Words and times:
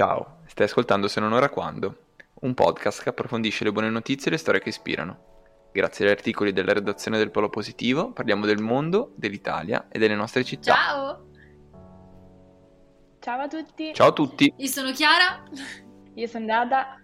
Ciao, 0.00 0.38
stai 0.46 0.64
ascoltando 0.64 1.08
Se 1.08 1.20
non 1.20 1.34
ora 1.34 1.50
quando, 1.50 2.12
un 2.40 2.54
podcast 2.54 3.02
che 3.02 3.10
approfondisce 3.10 3.64
le 3.64 3.70
buone 3.70 3.90
notizie 3.90 4.28
e 4.28 4.30
le 4.30 4.38
storie 4.38 4.58
che 4.58 4.70
ispirano. 4.70 5.68
Grazie 5.74 6.06
agli 6.06 6.12
articoli 6.12 6.54
della 6.54 6.72
redazione 6.72 7.18
del 7.18 7.30
Polo 7.30 7.50
Positivo 7.50 8.10
parliamo 8.10 8.46
del 8.46 8.62
mondo, 8.62 9.12
dell'Italia 9.16 9.88
e 9.90 9.98
delle 9.98 10.14
nostre 10.14 10.42
città. 10.42 10.72
Ciao! 10.72 11.26
Ciao 13.20 13.40
a 13.40 13.46
tutti! 13.46 13.92
Ciao 13.92 14.08
a 14.08 14.12
tutti! 14.12 14.50
Io 14.56 14.68
sono 14.68 14.90
Chiara. 14.92 15.42
Io 16.14 16.26
sono 16.26 16.46
Dada. 16.46 16.98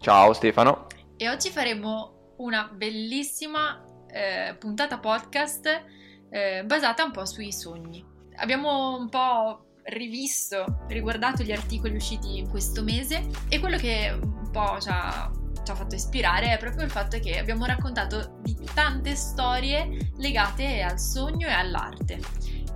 Ciao 0.00 0.32
Stefano! 0.32 0.88
E 1.16 1.28
oggi 1.28 1.50
faremo 1.50 2.34
una 2.38 2.68
bellissima 2.74 3.80
eh, 4.08 4.56
puntata 4.58 4.98
podcast 4.98 5.84
eh, 6.28 6.64
basata 6.64 7.04
un 7.04 7.12
po' 7.12 7.24
sui 7.24 7.52
sogni. 7.52 8.04
Abbiamo 8.34 8.96
un 8.96 9.08
po' 9.08 9.69
rivisto, 9.84 10.84
riguardato 10.88 11.42
gli 11.42 11.52
articoli 11.52 11.96
usciti 11.96 12.38
in 12.38 12.48
questo 12.48 12.82
mese 12.82 13.28
e 13.48 13.58
quello 13.58 13.76
che 13.76 14.10
un 14.20 14.50
po' 14.50 14.78
ci 14.80 14.88
ha, 14.90 15.30
ci 15.64 15.70
ha 15.70 15.74
fatto 15.74 15.94
ispirare 15.94 16.52
è 16.52 16.58
proprio 16.58 16.84
il 16.84 16.90
fatto 16.90 17.18
che 17.18 17.38
abbiamo 17.38 17.64
raccontato 17.64 18.38
di 18.42 18.56
tante 18.74 19.14
storie 19.14 20.10
legate 20.16 20.82
al 20.82 20.98
sogno 20.98 21.46
e 21.46 21.52
all'arte. 21.52 22.20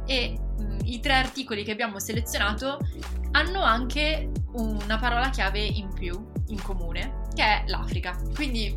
E 0.06 0.38
mh, 0.58 0.78
i 0.84 1.00
tre 1.00 1.14
articoli 1.14 1.64
che 1.64 1.72
abbiamo 1.72 1.98
selezionato 1.98 2.78
hanno 3.32 3.62
anche 3.62 4.30
una 4.52 4.98
parola 4.98 5.30
chiave 5.30 5.60
in 5.60 5.92
più, 5.92 6.30
in 6.48 6.62
comune, 6.62 7.22
che 7.34 7.42
è 7.42 7.64
l'Africa. 7.66 8.16
Quindi 8.34 8.76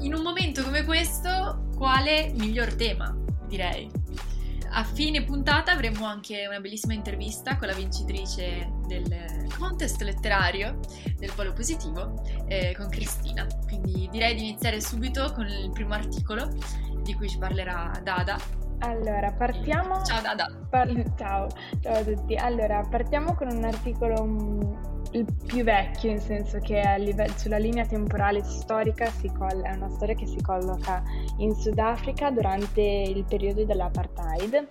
in 0.00 0.14
un 0.14 0.22
momento 0.22 0.62
come 0.62 0.84
questo, 0.84 1.68
quale 1.76 2.32
miglior 2.36 2.74
tema, 2.74 3.16
direi? 3.46 3.90
A 4.74 4.84
fine 4.84 5.22
puntata 5.22 5.72
avremo 5.72 6.06
anche 6.06 6.46
una 6.48 6.58
bellissima 6.58 6.94
intervista 6.94 7.58
con 7.58 7.68
la 7.68 7.74
vincitrice 7.74 8.70
del 8.86 9.46
contest 9.58 10.00
letterario 10.00 10.78
del 11.18 11.30
Polo 11.34 11.52
Positivo, 11.52 12.22
eh, 12.46 12.74
con 12.76 12.88
Cristina. 12.88 13.46
Quindi 13.66 14.08
direi 14.10 14.34
di 14.34 14.48
iniziare 14.48 14.80
subito 14.80 15.30
con 15.34 15.46
il 15.46 15.70
primo 15.72 15.92
articolo 15.92 16.48
di 17.02 17.12
cui 17.14 17.28
ci 17.28 17.36
parlerà 17.36 18.00
Dada. 18.02 18.38
Allora, 18.78 19.30
partiamo... 19.32 20.02
Ciao 20.04 20.22
Dada! 20.22 20.46
Par- 20.70 21.14
ciao, 21.18 21.48
ciao 21.80 21.94
a 21.94 22.02
tutti. 22.02 22.34
Allora, 22.34 22.80
partiamo 22.88 23.34
con 23.34 23.48
un 23.48 23.64
articolo 23.64 24.91
il 25.12 25.26
più 25.46 25.62
vecchio, 25.62 26.10
nel 26.10 26.20
senso 26.20 26.58
che 26.58 26.82
livello, 26.98 27.32
sulla 27.36 27.58
linea 27.58 27.84
temporale 27.84 28.42
storica 28.42 29.10
coll- 29.36 29.62
è 29.62 29.74
una 29.74 29.90
storia 29.90 30.14
che 30.14 30.26
si 30.26 30.40
colloca 30.40 31.02
in 31.38 31.54
Sudafrica 31.54 32.30
durante 32.30 32.80
il 32.80 33.24
periodo 33.24 33.64
dell'apartheid 33.64 34.68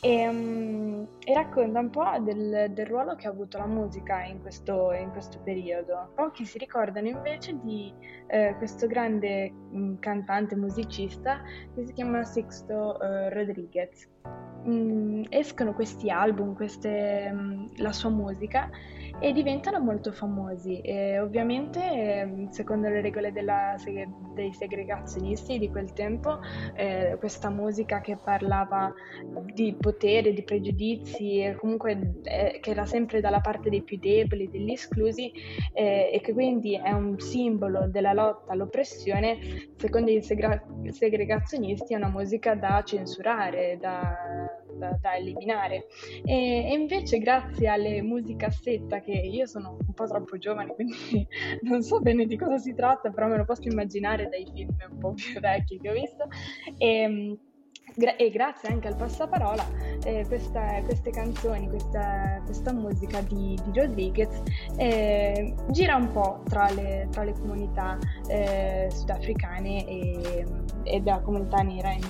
e, 0.00 0.28
um, 0.28 1.06
e 1.24 1.34
racconta 1.34 1.78
un 1.78 1.90
po' 1.90 2.18
del, 2.20 2.70
del, 2.70 2.86
ruolo 2.86 3.14
che 3.14 3.26
ha 3.26 3.30
avuto 3.30 3.58
la 3.58 3.66
musica 3.66 4.24
in 4.24 4.40
questo, 4.40 4.92
in 4.92 5.10
questo 5.10 5.38
periodo. 5.42 6.10
Pochi 6.14 6.44
si 6.44 6.58
ricordano 6.58 7.08
invece 7.08 7.56
di 7.62 7.92
eh, 8.26 8.54
questo 8.58 8.86
grande 8.86 9.52
um, 9.70 9.98
cantante 10.00 10.56
musicista 10.56 11.40
che 11.74 11.86
si 11.86 11.92
chiama 11.92 12.24
Sixto 12.24 12.98
uh, 13.00 13.28
Rodriguez. 13.30 14.08
Mm, 14.68 15.24
escono 15.28 15.72
questi 15.74 16.10
album, 16.10 16.54
queste, 16.54 17.30
um, 17.32 17.70
la 17.76 17.92
sua 17.92 18.10
musica 18.10 18.68
e 19.18 19.32
diventano 19.32 19.80
molto 19.80 20.12
famosi. 20.12 20.80
E 20.80 21.18
ovviamente, 21.18 21.80
ehm, 21.80 22.48
secondo 22.50 22.88
le 22.88 23.00
regole 23.00 23.32
della, 23.32 23.74
dei 24.34 24.52
segregazionisti 24.52 25.58
di 25.58 25.70
quel 25.70 25.92
tempo, 25.92 26.38
eh, 26.74 27.16
questa 27.18 27.50
musica 27.50 28.00
che 28.00 28.16
parlava 28.16 28.92
di 29.54 29.74
potere, 29.78 30.32
di 30.32 30.42
pregiudizi, 30.42 31.40
e 31.40 31.56
comunque 31.56 32.20
eh, 32.24 32.58
che 32.60 32.70
era 32.70 32.84
sempre 32.84 33.20
dalla 33.20 33.40
parte 33.40 33.70
dei 33.70 33.82
più 33.82 33.98
deboli, 33.98 34.48
degli 34.50 34.72
esclusi, 34.72 35.32
eh, 35.72 36.10
e 36.12 36.20
che 36.20 36.32
quindi 36.32 36.74
è 36.74 36.92
un 36.92 37.18
simbolo 37.18 37.88
della 37.88 38.12
lotta 38.12 38.52
all'oppressione, 38.52 39.38
secondo 39.76 40.10
i 40.10 40.22
segra- 40.22 40.62
segregazionisti 40.90 41.94
è 41.94 41.96
una 41.96 42.08
musica 42.08 42.54
da 42.54 42.82
censurare, 42.84 43.78
da, 43.80 44.14
da, 44.74 44.96
da 45.00 45.16
eliminare. 45.16 45.86
E, 46.24 46.70
e 46.70 46.72
invece, 46.72 47.18
grazie 47.18 47.68
alle 47.68 48.02
musicassetta 48.02 49.00
che 49.00 49.12
io 49.12 49.46
sono 49.46 49.76
un 49.86 49.94
po' 49.94 50.06
troppo 50.06 50.38
giovane, 50.38 50.72
quindi 50.74 51.26
non 51.62 51.82
so 51.82 52.00
bene 52.00 52.26
di 52.26 52.36
cosa 52.36 52.58
si 52.58 52.74
tratta, 52.74 53.10
però 53.10 53.28
me 53.28 53.36
lo 53.36 53.44
posso 53.44 53.68
immaginare 53.68 54.28
dai 54.28 54.46
film 54.52 54.76
un 54.90 54.98
po' 54.98 55.12
più 55.14 55.40
vecchi 55.40 55.78
che 55.78 55.90
ho 55.90 55.94
visto. 55.94 56.28
E, 56.78 56.88
ehm, 56.88 57.38
e 58.18 58.30
grazie 58.30 58.68
anche 58.68 58.88
al 58.88 58.96
passaparola, 58.96 59.64
eh, 60.04 60.26
questa, 60.26 60.82
queste 60.84 61.10
canzoni, 61.10 61.68
questa, 61.68 62.42
questa 62.44 62.72
musica 62.72 63.22
di, 63.22 63.58
di 63.64 63.78
Rodriguez 63.78 64.42
eh, 64.76 65.54
gira 65.70 65.96
un 65.96 66.10
po' 66.12 66.42
tra 66.46 66.68
le, 66.70 67.08
tra 67.10 67.24
le 67.24 67.32
comunità 67.32 67.96
eh, 68.28 68.88
sudafricane 68.90 69.86
e, 69.86 70.44
e 70.82 71.00
della 71.00 71.20
comunità 71.20 71.62
nera 71.62 71.92
in, 71.92 72.02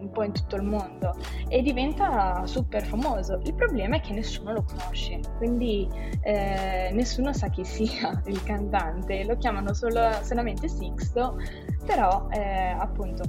un 0.00 0.10
po' 0.10 0.22
in 0.22 0.32
tutto 0.32 0.56
il 0.56 0.62
mondo 0.62 1.14
e 1.48 1.62
diventa 1.62 2.46
super 2.46 2.84
famoso. 2.84 3.40
Il 3.44 3.54
problema 3.54 3.96
è 3.96 4.00
che 4.00 4.12
nessuno 4.12 4.52
lo 4.52 4.64
conosce, 4.64 5.20
quindi 5.36 5.88
eh, 6.22 6.90
nessuno 6.92 7.32
sa 7.32 7.48
chi 7.48 7.64
sia 7.64 8.20
il 8.26 8.42
cantante, 8.42 9.24
lo 9.24 9.36
chiamano 9.36 9.72
solo, 9.74 10.10
solamente 10.22 10.68
Sixto, 10.68 11.38
però 11.84 12.28
eh, 12.30 12.74
appunto 12.78 13.24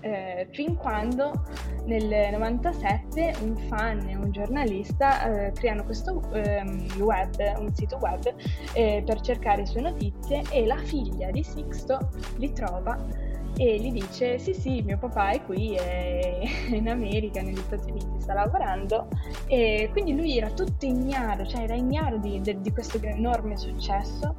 eh, 0.00 0.48
fin 0.52 0.76
quando 0.76 1.44
nel 1.84 2.30
97 2.32 3.34
un 3.42 3.56
fan 3.68 4.08
e 4.08 4.16
un 4.16 4.30
giornalista 4.30 5.46
eh, 5.46 5.52
creano 5.52 5.84
questo 5.84 6.22
ehm, 6.32 7.00
web, 7.00 7.34
un 7.58 7.74
sito 7.74 7.98
web 8.00 8.34
eh, 8.74 9.02
per 9.04 9.20
cercare 9.20 9.66
sue 9.66 9.80
notizie 9.80 10.42
e 10.50 10.66
la 10.66 10.76
figlia 10.76 11.30
di 11.30 11.42
Sixto 11.42 12.10
li 12.36 12.52
trova 12.52 13.28
e 13.60 13.76
gli 13.78 13.92
dice 13.92 14.38
sì 14.38 14.54
sì 14.54 14.80
mio 14.80 14.96
papà 14.96 15.32
è 15.32 15.44
qui 15.44 15.74
è 15.74 16.40
in 16.72 16.88
America 16.88 17.42
negli 17.42 17.58
Stati 17.58 17.90
Uniti 17.90 18.18
sta 18.18 18.32
lavorando. 18.32 19.08
E 19.48 19.90
quindi 19.92 20.16
lui 20.16 20.38
era 20.38 20.50
tutto 20.50 20.86
ignaro 20.86 21.44
cioè 21.44 21.64
era 21.64 21.74
ignaro 21.74 22.16
di, 22.16 22.40
di, 22.40 22.72
questo 22.72 22.98
enorme 23.02 23.58
successo. 23.58 24.36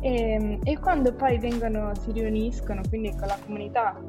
E, 0.00 0.58
e, 0.64 0.78
quando 0.80 1.14
poi 1.14 1.38
vengono 1.38 1.94
si 1.94 2.10
riuniscono 2.10 2.80
quindi 2.88 3.10
con 3.10 3.28
la 3.28 3.38
comunità 3.44 4.02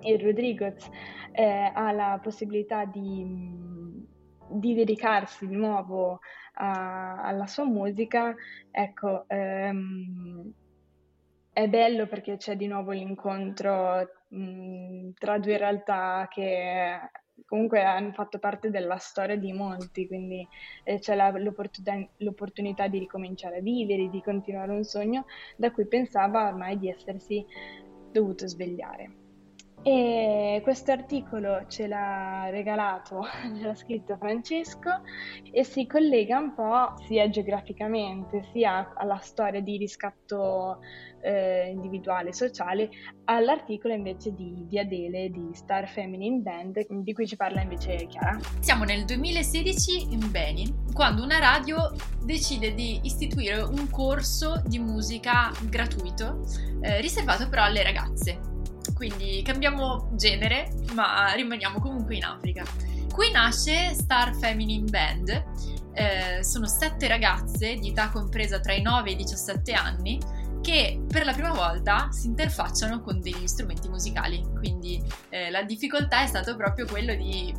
e 0.00 0.16
Rodriguez 0.16 0.88
eh, 1.32 1.70
ha 1.74 1.92
la 1.92 2.18
possibilità 2.22 2.86
di, 2.86 4.02
di 4.48 4.74
dedicarsi 4.74 5.46
di 5.46 5.56
nuovo 5.56 6.20
a, 6.54 7.20
alla 7.22 7.46
sua 7.46 7.64
musica 7.64 8.34
ecco 8.70 9.24
ehm, 9.28 10.52
è 11.62 11.68
bello 11.68 12.06
perché 12.06 12.36
c'è 12.36 12.56
di 12.56 12.66
nuovo 12.66 12.92
l'incontro 12.92 14.08
mh, 14.28 15.10
tra 15.18 15.38
due 15.38 15.58
realtà 15.58 16.26
che 16.30 16.98
comunque 17.44 17.82
hanno 17.82 18.12
fatto 18.12 18.38
parte 18.38 18.70
della 18.70 18.96
storia 18.96 19.36
di 19.36 19.52
molti, 19.52 20.06
quindi 20.06 20.46
eh, 20.84 20.98
c'è 20.98 21.14
la, 21.14 21.30
l'opportunità, 21.30 22.12
l'opportunità 22.18 22.86
di 22.88 22.98
ricominciare 22.98 23.58
a 23.58 23.62
vivere, 23.62 24.08
di 24.08 24.22
continuare 24.22 24.72
un 24.72 24.84
sogno 24.84 25.26
da 25.56 25.70
cui 25.70 25.86
pensava 25.86 26.48
ormai 26.48 26.78
di 26.78 26.88
essersi 26.88 27.44
dovuto 28.12 28.46
svegliare. 28.46 29.19
E 29.82 30.60
questo 30.62 30.92
articolo 30.92 31.64
ce 31.66 31.86
l'ha 31.86 32.48
regalato, 32.50 33.22
ce 33.56 33.62
l'ha 33.62 33.74
scritto 33.74 34.16
Francesco 34.18 35.00
e 35.50 35.64
si 35.64 35.86
collega 35.86 36.38
un 36.38 36.54
po' 36.54 37.02
sia 37.06 37.30
geograficamente 37.30 38.46
sia 38.52 38.92
alla 38.94 39.18
storia 39.22 39.62
di 39.62 39.78
riscatto 39.78 40.80
eh, 41.22 41.70
individuale 41.70 42.28
e 42.28 42.34
sociale, 42.34 42.90
all'articolo 43.24 43.94
invece 43.94 44.34
di, 44.34 44.66
di, 44.68 44.78
Adele 44.78 45.30
di 45.30 45.48
Star 45.52 45.88
Feminine 45.88 46.40
Band, 46.40 46.86
di 46.86 47.12
cui 47.14 47.26
ci 47.26 47.36
parla 47.36 47.62
invece 47.62 48.06
Chiara. 48.06 48.38
Siamo 48.60 48.84
nel 48.84 49.06
2016 49.06 50.12
in 50.12 50.30
Benin, 50.30 50.92
quando 50.92 51.22
una 51.22 51.38
radio 51.38 51.90
decide 52.22 52.74
di 52.74 53.00
istituire 53.02 53.62
un 53.62 53.88
corso 53.90 54.62
di 54.66 54.78
musica 54.78 55.50
gratuito, 55.68 56.42
eh, 56.82 57.00
riservato 57.00 57.48
però 57.48 57.64
alle 57.64 57.82
ragazze 57.82 58.50
quindi 59.00 59.40
cambiamo 59.42 60.10
genere, 60.12 60.70
ma 60.92 61.32
rimaniamo 61.32 61.80
comunque 61.80 62.16
in 62.16 62.24
Africa. 62.24 62.64
Qui 63.10 63.30
nasce 63.30 63.94
Star 63.94 64.34
Feminine 64.34 64.90
Band, 64.90 65.44
eh, 65.94 66.44
sono 66.44 66.66
sette 66.66 67.08
ragazze 67.08 67.76
di 67.76 67.88
età 67.88 68.10
compresa 68.10 68.60
tra 68.60 68.74
i 68.74 68.82
9 68.82 69.08
e 69.08 69.12
i 69.14 69.16
17 69.16 69.72
anni 69.72 70.20
che 70.60 71.02
per 71.08 71.24
la 71.24 71.32
prima 71.32 71.52
volta 71.52 72.08
si 72.10 72.26
interfacciano 72.26 73.00
con 73.00 73.22
degli 73.22 73.46
strumenti 73.46 73.88
musicali, 73.88 74.46
quindi 74.58 75.02
eh, 75.30 75.48
la 75.48 75.62
difficoltà 75.62 76.20
è 76.22 76.26
stato 76.26 76.54
proprio 76.54 76.84
quello 76.84 77.14
di 77.14 77.54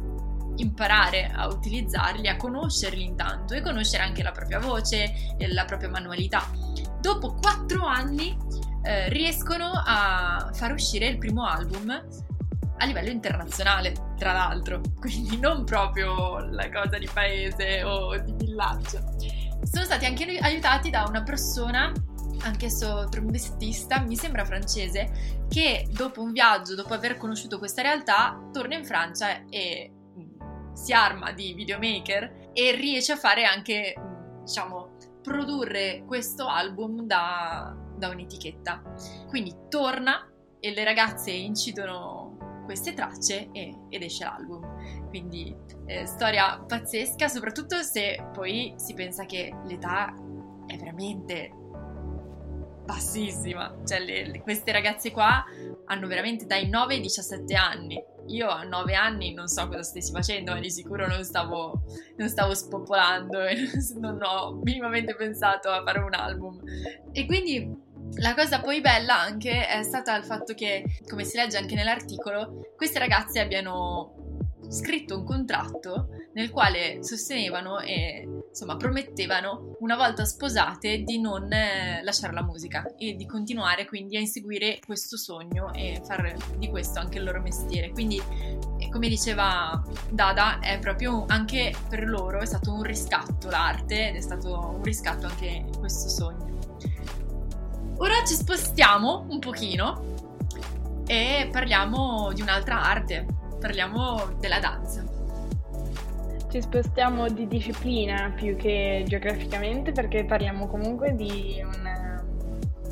imparare 0.58 1.32
a 1.34 1.48
utilizzarli, 1.48 2.28
a 2.28 2.36
conoscerli 2.36 3.04
intanto 3.04 3.56
e 3.56 3.62
conoscere 3.62 4.04
anche 4.04 4.22
la 4.22 4.32
propria 4.32 4.60
voce 4.60 5.36
e 5.40 5.52
la 5.52 5.66
propria 5.66 5.90
manualità. 5.90 6.48
Dopo 7.00 7.34
quattro 7.34 7.88
anni 7.88 8.38
eh, 8.84 9.10
riescono 9.10 9.72
a 9.74 10.50
far 10.54 10.74
uscire 10.74 11.08
il 11.08 11.18
primo 11.18 11.46
album 11.46 11.90
a 12.78 12.86
livello 12.86 13.10
internazionale, 13.10 13.94
tra 14.18 14.34
l'altro, 14.34 14.82
quindi 15.00 15.38
non 15.40 15.64
proprio 15.64 16.40
la 16.50 16.70
cosa 16.72 16.98
di 16.98 17.08
paese 17.12 17.84
o 17.84 18.18
di 18.18 18.34
villaggio. 18.34 19.00
sono 19.64 19.86
stati 19.86 20.06
anche 20.06 20.38
aiutati 20.40 20.90
da 20.90 21.06
una 21.08 21.22
persona 21.22 21.92
anch'esso 22.44 23.08
trombettista, 23.10 24.02
mi 24.02 24.16
sembra 24.16 24.46
francese, 24.46 25.46
che 25.48 25.88
dopo 25.92 26.22
un 26.22 26.32
viaggio, 26.32 26.76
dopo 26.76 26.94
aver 26.94 27.18
conosciuto 27.18 27.60
questa 27.60 27.82
realtà, 27.82 28.40
torna 28.52 28.76
in 28.76 28.86
Francia 28.86 29.46
e 29.50 29.92
mm, 30.18 30.74
si 30.74 30.94
arma 30.94 31.32
di 31.34 31.54
videomaker 31.54 32.50
e 32.54 32.72
riesce 32.72 33.12
a 33.12 33.18
fare 33.18 33.46
anche, 33.46 33.94
mm, 33.98 34.44
diciamo, 34.44 34.98
produrre 35.22 36.04
questo 36.08 36.48
album 36.48 37.06
da, 37.06 37.76
da 38.02 38.10
un'etichetta. 38.10 38.82
Quindi 39.30 39.56
torna 39.70 40.28
e 40.60 40.74
le 40.74 40.84
ragazze 40.84 41.30
incidono 41.30 42.64
queste 42.66 42.94
tracce 42.94 43.50
e, 43.52 43.78
ed 43.90 44.02
esce 44.02 44.24
l'album. 44.24 45.08
Quindi 45.08 45.56
eh, 45.86 46.06
storia 46.06 46.60
pazzesca, 46.60 47.28
soprattutto 47.28 47.82
se 47.84 48.30
poi 48.34 48.74
si 48.78 48.94
pensa 48.94 49.26
che 49.26 49.54
l'età 49.66 50.14
è 50.66 50.78
veramente 50.78 51.52
bassissima. 52.86 53.78
Cioè, 53.86 54.00
le, 54.00 54.28
le, 54.28 54.42
queste 54.42 54.72
ragazze 54.72 55.12
qua 55.12 55.44
hanno 55.86 56.08
veramente 56.08 56.46
dai 56.46 56.68
9 56.70 56.96
ai 56.96 57.02
17 57.02 57.54
anni. 57.56 58.04
Io 58.28 58.48
a 58.48 58.64
9 58.64 58.94
anni 58.96 59.34
non 59.34 59.48
so 59.48 59.68
cosa 59.68 59.84
stessi 59.84 60.12
facendo, 60.12 60.54
ma 60.54 60.60
di 60.60 60.72
sicuro 60.72 61.08
non 61.08 61.24
stavo, 61.24 61.84
non 62.18 62.30
stavo 62.30 62.54
spopolando 62.54 63.44
e 63.44 63.70
non 64.00 64.20
ho 64.22 64.60
minimamente 64.64 65.16
pensato 65.16 65.70
a 65.70 65.84
fare 65.84 66.00
un 66.00 66.14
album. 66.14 66.62
E 67.12 67.26
quindi 67.26 67.90
la 68.16 68.34
cosa 68.36 68.60
poi 68.60 68.82
bella 68.82 69.20
anche 69.20 69.68
è 69.68 69.84
stata 69.84 70.16
il 70.16 70.24
fatto 70.24 70.54
che, 70.54 70.84
come 71.08 71.24
si 71.24 71.38
legge 71.38 71.58
anche 71.58 71.76
nell'articolo, 71.76 72.72
queste 72.76 73.00
ragazze 73.00 73.40
abbiano 73.40 74.22
scritto 74.72 75.18
un 75.18 75.26
contratto 75.26 76.08
nel 76.34 76.50
quale 76.50 77.04
sostenevano 77.04 77.80
e 77.80 78.26
insomma 78.48 78.78
promettevano 78.78 79.76
una 79.80 79.98
volta 79.98 80.24
sposate 80.24 81.04
di 81.04 81.20
non 81.20 81.52
eh, 81.52 82.02
lasciare 82.04 82.34
la 82.34 82.44
musica 82.44 82.96
e 82.98 83.16
di 83.16 83.26
continuare 83.26 83.86
quindi 83.86 84.16
a 84.16 84.22
inseguire 84.22 84.80
questo 84.86 85.18
sogno 85.18 85.74
e 85.74 86.02
fare 86.06 86.38
di 86.58 86.70
questo 86.70 87.00
anche 87.00 87.18
il 87.18 87.26
loro 87.26 87.42
mestiere. 87.42 87.92
Quindi 87.92 88.22
eh, 88.78 88.90
come 88.90 89.10
diceva 89.10 89.82
Dada 90.10 90.60
è 90.60 90.80
proprio 90.80 91.26
anche 91.28 91.74
per 91.90 92.08
loro 92.08 92.40
è 92.40 92.46
stato 92.46 92.72
un 92.72 92.84
riscatto 92.84 93.50
l'arte 93.50 94.10
ed 94.10 94.16
è 94.16 94.22
stato 94.22 94.76
un 94.76 94.84
riscatto 94.84 95.28
anche 95.28 95.66
questo 95.80 96.08
sogno. 96.08 96.61
Ora 98.02 98.24
ci 98.26 98.34
spostiamo 98.34 99.28
un 99.30 99.38
pochino 99.38 100.02
e 101.06 101.48
parliamo 101.52 102.32
di 102.34 102.42
un'altra 102.42 102.82
arte, 102.82 103.28
parliamo 103.60 104.38
della 104.40 104.58
danza. 104.58 105.06
Ci 106.50 106.62
spostiamo 106.64 107.30
di 107.30 107.46
disciplina 107.46 108.34
più 108.36 108.56
che 108.56 109.04
geograficamente 109.06 109.92
perché 109.92 110.26
parliamo 110.26 110.66
comunque 110.66 111.14
di, 111.14 111.64
una, 111.64 112.26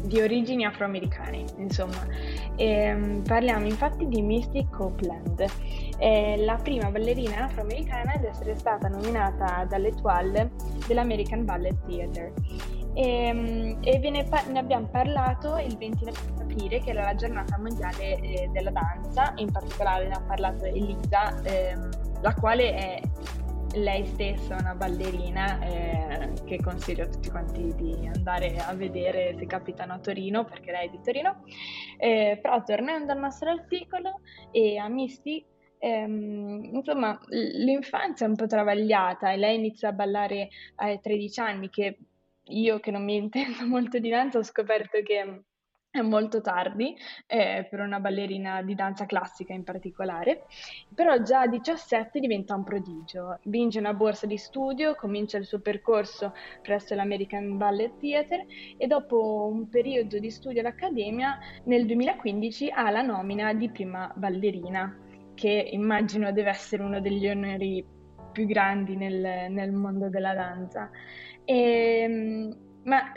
di 0.03 0.21
origini 0.21 0.65
afroamericane, 0.65 1.43
insomma. 1.57 2.05
E, 2.55 2.65
ehm, 2.67 3.23
parliamo 3.23 3.65
infatti 3.65 4.07
di 4.07 4.21
Misty 4.21 4.67
Copeland, 4.69 5.43
è 5.97 6.35
la 6.37 6.59
prima 6.61 6.91
ballerina 6.91 7.45
afroamericana 7.45 8.13
ad 8.13 8.25
essere 8.25 8.55
stata 8.55 8.87
nominata 8.87 9.65
dall'Etoile 9.67 10.51
dell'American 10.85 11.45
Ballet 11.45 11.75
Theatre. 11.87 12.77
E, 12.99 13.27
ehm, 13.27 13.77
e 13.81 14.25
pa- 14.29 14.43
ne 14.49 14.59
abbiamo 14.59 14.87
parlato 14.87 15.57
il 15.57 15.77
29 15.77 16.17
aprile, 16.41 16.81
che 16.81 16.89
era 16.89 17.03
la 17.03 17.15
giornata 17.15 17.57
mondiale 17.57 18.19
eh, 18.19 18.49
della 18.51 18.71
danza, 18.71 19.31
in 19.37 19.49
particolare 19.49 20.09
ne 20.09 20.15
ha 20.15 20.21
parlato 20.21 20.65
Elisa, 20.65 21.41
ehm, 21.43 21.89
la 22.21 22.33
quale 22.33 22.73
è 22.73 23.01
lei 23.75 24.05
stessa 24.05 24.57
una 24.59 24.75
ballerina 24.75 25.61
eh, 25.61 26.33
che 26.43 26.59
consiglio 26.61 27.03
a 27.03 27.07
tutti 27.07 27.29
quanti 27.29 27.73
di 27.75 28.09
andare 28.13 28.57
a 28.57 28.73
vedere 28.73 29.33
se 29.37 29.45
capitano 29.45 29.93
a 29.93 29.99
Torino 29.99 30.43
perché 30.43 30.71
lei 30.71 30.87
è 30.87 30.89
di 30.89 30.99
Torino. 31.01 31.43
Eh, 31.97 32.37
però 32.41 32.61
tornando 32.63 33.13
al 33.13 33.19
nostro 33.19 33.49
articolo 33.49 34.19
e 34.51 34.77
a 34.77 34.89
Misty 34.89 35.45
ehm, 35.77 36.71
insomma 36.73 37.17
l'infanzia 37.29 38.25
è 38.25 38.29
un 38.29 38.35
po' 38.35 38.47
travagliata 38.47 39.31
e 39.31 39.37
lei 39.37 39.55
inizia 39.55 39.89
a 39.89 39.93
ballare 39.93 40.49
ai 40.75 40.99
13 40.99 41.39
anni 41.39 41.69
che 41.69 41.97
io 42.49 42.79
che 42.79 42.91
non 42.91 43.03
mi 43.03 43.15
intendo 43.17 43.65
molto 43.65 43.99
di 43.99 44.09
danza 44.09 44.37
ho 44.37 44.43
scoperto 44.43 45.01
che 45.01 45.43
è 45.91 46.01
molto 46.01 46.39
tardi 46.39 46.95
eh, 47.25 47.65
per 47.67 47.79
una 47.79 47.99
ballerina 47.99 48.61
di 48.61 48.75
danza 48.75 49.07
classica 49.07 49.53
in 49.53 49.63
particolare, 49.63 50.45
però 50.93 51.19
già 51.23 51.41
a 51.41 51.47
17 51.47 52.19
diventa 52.19 52.53
un 52.53 52.63
prodigio, 52.63 53.39
vince 53.45 53.79
una 53.79 53.95
borsa 53.95 54.27
di 54.27 54.37
studio, 54.37 54.93
comincia 54.93 55.37
il 55.37 55.45
suo 55.45 55.59
percorso 55.61 56.33
presso 56.61 56.93
l'American 56.93 57.57
Ballet 57.57 57.97
Theatre 57.97 58.45
e 58.77 58.85
dopo 58.85 59.49
un 59.51 59.67
periodo 59.67 60.19
di 60.19 60.29
studio 60.29 60.59
all'Accademia 60.59 61.39
nel 61.63 61.87
2015 61.87 62.69
ha 62.69 62.89
la 62.91 63.01
nomina 63.01 63.51
di 63.53 63.69
prima 63.71 64.11
ballerina, 64.15 64.95
che 65.33 65.69
immagino 65.71 66.31
deve 66.31 66.49
essere 66.49 66.83
uno 66.83 67.01
degli 67.01 67.27
onori 67.27 67.83
più 68.31 68.45
grandi 68.45 68.95
nel, 68.95 69.51
nel 69.51 69.71
mondo 69.71 70.07
della 70.07 70.33
danza. 70.33 70.91
E, 71.49 72.01
ehm, 72.03 72.55
ma 72.83 73.11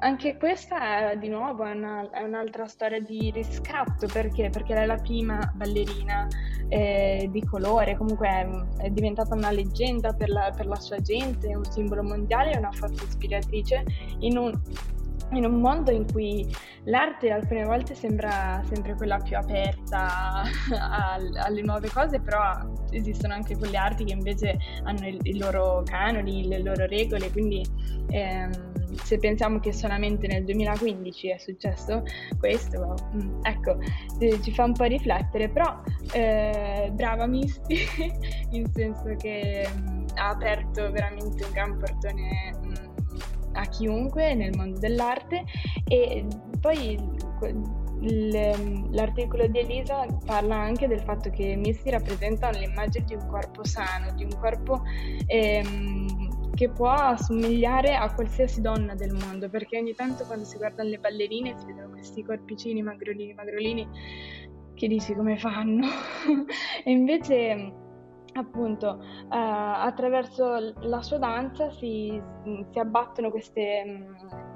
anche 0.00 0.36
questa 0.36 1.16
di 1.16 1.26
nuovo 1.28 1.64
è, 1.64 1.72
una, 1.72 2.08
è, 2.10 2.22
un'altra 2.22 2.66
storia 2.66 3.00
di 3.00 3.32
riscatto. 3.32 4.06
Perché? 4.06 4.50
Perché 4.50 4.72
lei 4.74 4.84
è 4.84 4.86
la 4.86 4.98
prima 4.98 5.52
ballerina 5.52 6.28
eh, 6.68 7.28
di 7.28 7.44
colore, 7.44 7.96
comunque 7.96 8.28
è, 8.28 8.48
è, 8.84 8.90
diventata 8.90 9.34
una 9.34 9.50
leggenda 9.50 10.12
per 10.12 10.28
la, 10.28 10.52
per 10.56 10.66
la 10.66 10.76
sua 10.76 11.00
gente, 11.00 11.56
un 11.56 11.64
simbolo 11.64 12.04
mondiale 12.04 12.52
e 12.52 12.58
una 12.58 12.70
forte 12.70 13.02
ispiratrice. 13.02 13.84
In 14.20 14.38
un 14.38 14.52
in 15.32 15.44
un 15.44 15.60
mondo 15.60 15.90
in 15.90 16.10
cui 16.10 16.46
l'arte 16.84 17.30
alcune 17.30 17.64
volte 17.64 17.94
sembra 17.94 18.62
sempre 18.64 18.94
quella 18.94 19.18
più 19.18 19.36
aperta 19.36 20.42
alle 21.44 21.62
nuove 21.62 21.90
cose, 21.90 22.20
però 22.20 22.52
esistono 22.90 23.34
anche 23.34 23.56
quelle 23.56 23.76
arti 23.76 24.04
che 24.04 24.12
invece 24.12 24.58
hanno 24.84 25.06
i, 25.06 25.38
loro 25.38 25.82
canoni, 25.84 26.46
le 26.46 26.62
loro 26.62 26.86
regole, 26.86 27.30
quindi 27.30 27.64
ehm, 28.08 28.50
se 29.02 29.18
pensiamo 29.18 29.60
che 29.60 29.72
solamente 29.72 30.26
nel 30.26 30.44
2015 30.44 31.30
è 31.30 31.38
successo 31.38 32.02
questo, 32.38 32.94
mm, 33.14 33.40
ecco, 33.42 33.78
eh, 34.18 34.40
ci 34.42 34.52
fa 34.52 34.64
un 34.64 34.72
po' 34.72 34.84
riflettere, 34.84 35.48
però 35.50 35.80
eh, 36.12 36.90
brava 36.92 37.26
Misty, 37.26 37.78
in 38.50 38.66
senso 38.72 39.14
che 39.16 39.68
mm, 39.70 40.06
ha 40.14 40.30
aperto 40.30 40.90
veramente 40.90 41.44
un 41.44 41.50
gran 41.52 41.76
portone 41.78 42.67
a 43.58 43.66
chiunque 43.66 44.34
nel 44.34 44.56
mondo 44.56 44.78
dell'arte 44.78 45.44
e 45.86 46.26
poi 46.60 46.98
l'articolo 48.90 49.48
di 49.48 49.58
Elisa 49.58 50.06
parla 50.24 50.56
anche 50.56 50.86
del 50.86 51.00
fatto 51.00 51.30
che 51.30 51.56
Misty 51.56 51.90
rappresenta 51.90 52.50
l'immagine 52.50 53.04
di 53.04 53.14
un 53.14 53.26
corpo 53.26 53.64
sano, 53.64 54.12
di 54.14 54.22
un 54.24 54.38
corpo 54.38 54.82
ehm, 55.26 56.52
che 56.54 56.70
può 56.70 56.90
assomigliare 56.90 57.96
a 57.96 58.12
qualsiasi 58.12 58.60
donna 58.60 58.94
del 58.94 59.12
mondo, 59.12 59.48
perché 59.48 59.78
ogni 59.78 59.94
tanto 59.94 60.24
quando 60.24 60.44
si 60.44 60.56
guardano 60.56 60.88
le 60.88 60.98
ballerine 60.98 61.54
si 61.58 61.66
vedono 61.66 61.90
questi 61.90 62.22
corpicini 62.22 62.82
magrolini, 62.82 63.34
magrolini, 63.34 63.88
che 64.74 64.86
dici 64.86 65.14
come 65.14 65.36
fanno? 65.36 65.86
e 66.84 66.90
invece 66.90 67.86
appunto 68.38 69.00
eh, 69.00 69.36
attraverso 69.36 70.74
la 70.80 71.02
sua 71.02 71.18
danza 71.18 71.70
si, 71.70 72.20
si 72.70 72.78
abbattono 72.78 73.30
queste, 73.30 73.84
mm, 73.84 74.47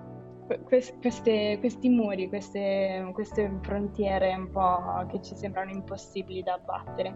queste, 0.65 1.59
questi 1.59 1.89
muri, 1.89 2.29
queste, 2.29 3.09
queste, 3.13 3.59
frontiere 3.63 4.35
un 4.35 4.51
po' 4.51 5.07
che 5.11 5.23
ci 5.23 5.37
sembrano 5.37 5.71
impossibili 5.71 6.43
da 6.43 6.55
abbattere. 6.55 7.15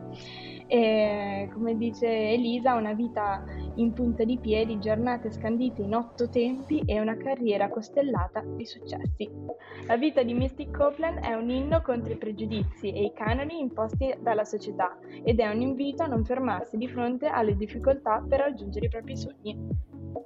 E 0.67 1.49
come 1.53 1.77
dice 1.77 2.07
Elisa, 2.07 2.75
una 2.75 2.93
vita 2.93 3.45
in 3.77 3.93
punta 3.93 4.25
di 4.25 4.39
piedi, 4.39 4.79
giornate 4.79 5.31
scandite 5.31 5.83
in 5.83 5.95
otto 5.95 6.29
tempi 6.29 6.83
e 6.87 7.01
una 7.01 7.17
carriera 7.17 7.69
costellata 7.69 8.43
di 8.43 8.65
successi. 8.65 9.31
La 9.87 9.97
vita 9.97 10.23
di 10.23 10.35
Mystic 10.35 10.71
Copeland 10.77 11.21
è 11.21 11.35
un 11.35 11.51
inno 11.51 11.83
contro 11.83 12.13
i 12.13 12.17
pregiudizi 12.17 12.93
e 12.93 13.05
i 13.05 13.13
canoni 13.13 13.61
imposti 13.61 14.15
dalla 14.21 14.45
società 14.45 14.99
ed 15.25 15.41
è 15.41 15.49
un 15.49 15.61
invito 15.61 16.03
a 16.03 16.07
non 16.07 16.25
fermarsi 16.25 16.77
di 16.77 16.89
fronte 16.89 17.27
alle 17.27 17.57
difficoltà 17.57 18.25
per 18.27 18.41
raggiungere 18.41 18.87
i 18.87 18.91
propri 18.91 19.17
sogni. 19.17 19.59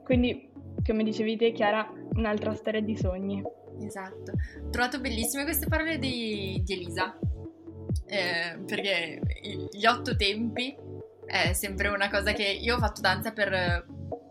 Quindi 0.04 0.48
come 0.86 1.04
dicevi 1.04 1.36
te 1.36 1.52
Chiara, 1.52 1.86
un'altra 2.14 2.54
storia 2.54 2.80
di 2.80 2.96
sogni. 2.96 3.42
Esatto, 3.82 4.32
ho 4.64 4.70
trovato 4.70 5.00
bellissime 5.00 5.44
queste 5.44 5.66
parole 5.66 5.98
di, 5.98 6.60
di 6.64 6.72
Elisa, 6.74 7.16
eh, 8.06 8.58
perché 8.66 9.20
gli 9.72 9.86
otto 9.86 10.16
tempi 10.16 10.76
è 11.24 11.52
sempre 11.54 11.88
una 11.88 12.10
cosa 12.10 12.32
che 12.32 12.44
io 12.44 12.76
ho 12.76 12.78
fatto 12.78 13.00
danza 13.00 13.32
per 13.32 13.86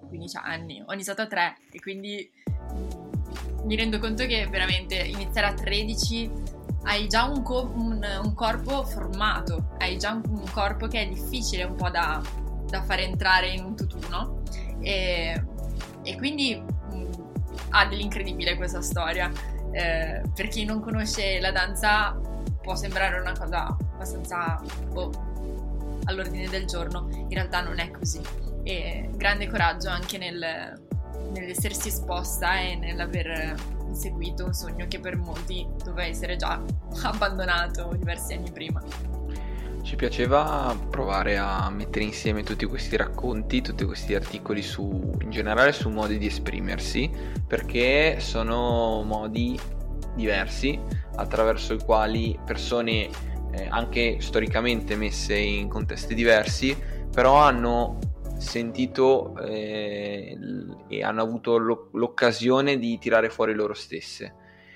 15 0.07 0.37
anni, 0.37 0.83
ho 0.85 0.93
iniziato 0.93 1.23
a 1.23 1.27
3 1.27 1.57
e 1.71 1.79
quindi 1.79 2.29
mi 3.63 3.75
rendo 3.75 3.97
conto 3.97 4.25
che 4.25 4.47
veramente 4.47 4.95
iniziare 4.95 5.47
a 5.47 5.53
13 5.53 6.31
hai 6.83 7.07
già 7.07 7.25
un, 7.25 7.41
co- 7.41 7.71
un, 7.73 8.05
un 8.23 8.33
corpo 8.35 8.83
formato, 8.83 9.75
hai 9.79 9.97
già 9.97 10.11
un, 10.11 10.21
un, 10.27 10.51
corpo 10.51 10.87
che 10.87 11.01
è 11.01 11.07
difficile 11.07 11.63
un 11.63 11.75
po' 11.75 11.89
da, 11.89 12.21
da 12.67 12.83
fare 12.83 13.03
entrare 13.03 13.49
in 13.49 13.63
un 13.63 13.75
tutt'uno. 13.75 14.43
E 14.81 15.43
e 16.03 16.15
quindi 16.17 16.61
ha 17.69 17.85
dell'incredibile 17.85 18.55
questa 18.55 18.81
storia. 18.81 19.31
Eh, 19.71 20.21
per 20.33 20.47
chi 20.47 20.65
non 20.65 20.79
conosce 20.79 21.39
la 21.39 21.51
danza 21.51 22.19
può 22.61 22.75
sembrare 22.75 23.19
una 23.19 23.33
cosa 23.37 23.75
abbastanza 23.93 24.61
boh, 24.91 25.11
all'ordine 26.05 26.47
del 26.49 26.65
giorno, 26.65 27.07
in 27.11 27.29
realtà 27.29 27.61
non 27.61 27.79
è 27.79 27.91
così. 27.91 28.21
E 28.63 29.09
grande 29.13 29.47
coraggio 29.47 29.89
anche 29.89 30.17
nel, 30.17 30.79
nell'essersi 31.31 31.87
esposta 31.87 32.59
e 32.59 32.75
nell'aver 32.75 33.55
inseguito 33.87 34.45
un 34.45 34.53
sogno 34.53 34.85
che 34.87 34.99
per 34.99 35.17
molti 35.17 35.67
doveva 35.83 36.07
essere 36.07 36.35
già 36.35 36.61
abbandonato 37.03 37.93
diversi 37.95 38.33
anni 38.33 38.51
prima. 38.51 38.81
Ci 39.81 39.95
piaceva 39.95 40.75
provare 40.89 41.37
a 41.37 41.69
mettere 41.69 42.05
insieme 42.05 42.43
tutti 42.43 42.65
questi 42.65 42.95
racconti, 42.95 43.61
tutti 43.61 43.85
questi 43.85 44.13
articoli 44.13 44.61
su, 44.61 45.17
in 45.21 45.31
generale 45.31 45.71
su 45.71 45.89
modi 45.89 46.17
di 46.17 46.27
esprimersi, 46.27 47.09
perché 47.47 48.19
sono 48.19 49.01
modi 49.03 49.59
diversi 50.15 50.79
attraverso 51.15 51.73
i 51.73 51.79
quali 51.79 52.37
persone 52.45 53.09
eh, 53.51 53.67
anche 53.69 54.17
storicamente 54.21 54.95
messe 54.95 55.35
in 55.35 55.67
contesti 55.67 56.13
diversi, 56.13 56.77
però 57.11 57.37
hanno 57.37 57.97
sentito 58.37 59.35
eh, 59.37 60.37
e 60.87 61.03
hanno 61.03 61.21
avuto 61.21 61.57
l'occasione 61.57 62.77
di 62.77 62.97
tirare 62.99 63.29
fuori 63.29 63.53
loro 63.53 63.73
stesse. 63.73 64.35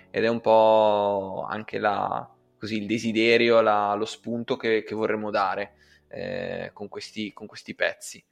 Ed 0.09 0.23
è 0.23 0.27
un 0.27 0.41
po' 0.41 1.45
anche 1.49 1.79
la, 1.79 2.27
così, 2.63 2.77
il 2.77 2.85
desiderio, 2.85 3.59
la, 3.59 3.93
lo 3.93 4.05
spunto 4.05 4.55
che, 4.55 4.83
che 4.83 4.95
vorremmo 4.95 5.31
dare 5.31 5.73
eh, 6.07 6.69
con, 6.71 6.87
questi, 6.87 7.33
con, 7.33 7.45
questi, 7.45 7.75
pezzi. 7.75 8.23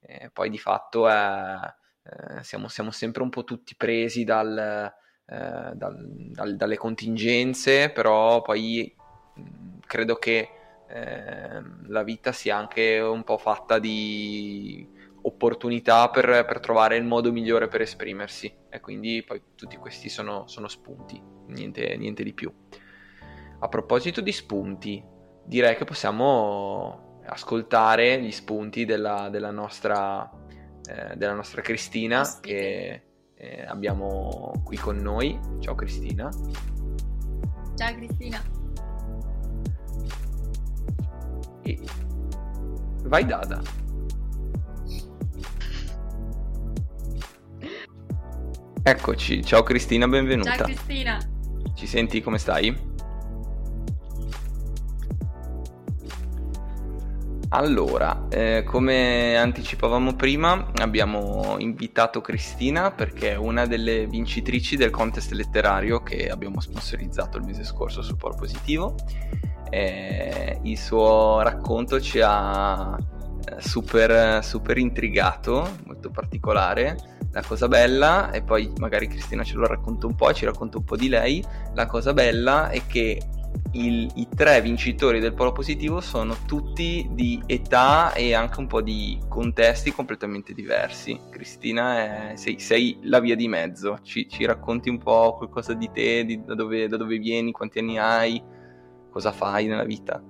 Eh, 0.00 0.28
poi 0.30 0.50
di 0.50 0.58
fatto 0.58 1.08
eh, 1.08 2.42
siamo, 2.42 2.68
siamo, 2.68 2.90
sempre 2.90 3.22
un 3.22 3.30
po' 3.30 3.44
tutti 3.44 3.74
presi 3.76 4.24
dal, 4.24 4.92
eh, 5.26 5.70
dal, 5.72 6.06
dal, 6.32 6.56
dalle 6.56 6.76
contingenze, 6.76 7.88
però 7.88 8.42
poi 8.42 8.94
mh, 9.34 9.78
credo 9.86 10.16
che 10.16 10.50
eh, 10.86 11.62
la 11.86 12.02
vita 12.02 12.32
sia 12.32 12.58
anche 12.58 12.98
un 12.98 13.24
po' 13.24 13.38
fatta 13.38 13.78
di 13.78 14.86
opportunità 15.22 16.10
per, 16.10 16.44
per, 16.46 16.60
trovare 16.60 16.96
il 16.96 17.04
modo 17.04 17.32
migliore 17.32 17.68
per 17.68 17.80
esprimersi 17.80 18.54
e 18.68 18.80
quindi 18.80 19.24
poi 19.26 19.40
tutti 19.54 19.76
questi 19.76 20.10
sono, 20.10 20.46
sono 20.46 20.68
spunti, 20.68 21.18
niente, 21.46 21.96
niente, 21.96 22.22
di 22.22 22.34
più. 22.34 22.52
A 23.60 23.68
proposito 23.68 24.20
di 24.20 24.30
spunti, 24.30 25.02
direi 25.44 25.76
che 25.76 25.84
possiamo 25.84 27.20
ascoltare 27.26 28.20
gli 28.22 28.30
spunti 28.30 28.84
della, 28.84 29.28
della, 29.30 29.50
nostra, 29.50 30.30
eh, 30.84 31.16
della 31.16 31.34
nostra, 31.34 31.60
Cristina 31.60 32.20
Ospite. 32.20 32.48
che 32.48 33.02
eh, 33.34 33.64
abbiamo 33.66 34.52
qui 34.64 34.76
con 34.76 34.96
noi. 34.98 35.38
Ciao 35.58 35.74
Cristina. 35.74 36.30
Ciao 37.74 37.94
Cristina. 37.94 38.42
E 41.62 41.80
vai 43.02 43.26
Dada. 43.26 43.60
Eccoci, 48.84 49.44
ciao 49.44 49.64
Cristina, 49.64 50.06
benvenuta. 50.06 50.54
Ciao 50.54 50.64
Cristina. 50.64 51.18
Ci 51.74 51.86
senti 51.86 52.22
come 52.22 52.38
stai? 52.38 52.96
Allora, 57.50 58.26
eh, 58.28 58.62
come 58.62 59.34
anticipavamo 59.38 60.14
prima, 60.14 60.70
abbiamo 60.76 61.56
invitato 61.58 62.20
Cristina 62.20 62.90
perché 62.90 63.32
è 63.32 63.36
una 63.36 63.64
delle 63.64 64.06
vincitrici 64.06 64.76
del 64.76 64.90
contest 64.90 65.32
letterario 65.32 66.02
che 66.02 66.28
abbiamo 66.28 66.60
sponsorizzato 66.60 67.38
il 67.38 67.44
mese 67.44 67.64
scorso 67.64 68.02
su 68.02 68.16
Polo 68.16 68.34
Positivo. 68.34 68.96
Eh, 69.70 70.58
il 70.62 70.76
suo 70.76 71.40
racconto 71.40 72.02
ci 72.02 72.20
ha 72.22 72.94
eh, 72.98 73.62
super, 73.62 74.44
super 74.44 74.76
intrigato, 74.76 75.76
molto 75.86 76.10
particolare 76.10 76.96
la 77.32 77.42
cosa 77.42 77.66
bella, 77.66 78.30
e 78.30 78.42
poi 78.42 78.70
magari 78.76 79.08
Cristina 79.08 79.42
ce 79.42 79.54
lo 79.54 79.66
racconta 79.66 80.06
un 80.06 80.14
po', 80.14 80.30
ci 80.34 80.44
racconta 80.44 80.76
un 80.76 80.84
po' 80.84 80.96
di 80.96 81.08
lei, 81.08 81.42
la 81.72 81.86
cosa 81.86 82.12
bella 82.12 82.68
è 82.68 82.82
che 82.86 83.20
il, 83.72 84.10
i 84.14 84.28
tre 84.34 84.60
vincitori 84.60 85.20
del 85.20 85.34
polo 85.34 85.52
positivo 85.52 86.00
sono 86.00 86.36
tutti 86.46 87.06
di 87.10 87.42
età 87.46 88.12
e 88.12 88.34
anche 88.34 88.60
un 88.60 88.66
po' 88.66 88.80
di 88.80 89.18
contesti 89.28 89.92
completamente 89.92 90.54
diversi. 90.54 91.18
Cristina, 91.30 92.30
è, 92.30 92.36
sei, 92.36 92.58
sei, 92.58 92.98
la 93.02 93.20
via 93.20 93.36
di 93.36 93.48
mezzo, 93.48 93.98
ci, 94.02 94.28
ci, 94.28 94.46
racconti 94.46 94.88
un 94.88 94.98
po' 94.98 95.36
qualcosa 95.36 95.74
di 95.74 95.90
te, 95.92 96.24
di, 96.24 96.42
da, 96.44 96.54
dove, 96.54 96.88
da 96.88 96.96
dove 96.96 97.18
vieni, 97.18 97.52
quanti 97.52 97.78
anni 97.80 97.98
hai, 97.98 98.42
cosa 99.10 99.32
fai 99.32 99.66
nella 99.66 99.84
vita? 99.84 100.22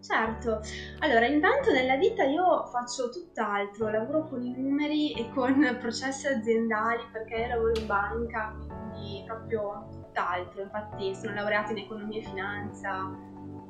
Certo, 0.00 0.60
allora 1.00 1.26
intanto 1.26 1.70
nella 1.72 1.96
vita 1.96 2.24
io 2.24 2.66
faccio 2.72 3.10
tutt'altro, 3.10 3.90
lavoro 3.90 4.28
con 4.28 4.42
i 4.42 4.54
numeri 4.56 5.12
e 5.12 5.28
con 5.34 5.76
processi 5.78 6.26
aziendali 6.26 7.02
perché 7.12 7.34
io 7.34 7.48
lavoro 7.48 7.78
in 7.78 7.86
banca, 7.86 8.56
quindi 8.56 9.22
proprio 9.26 9.99
tutt'altro, 10.10 10.62
infatti 10.62 11.14
sono 11.14 11.34
laureata 11.34 11.72
in 11.72 11.78
economia 11.78 12.20
e 12.20 12.24
finanza, 12.24 13.10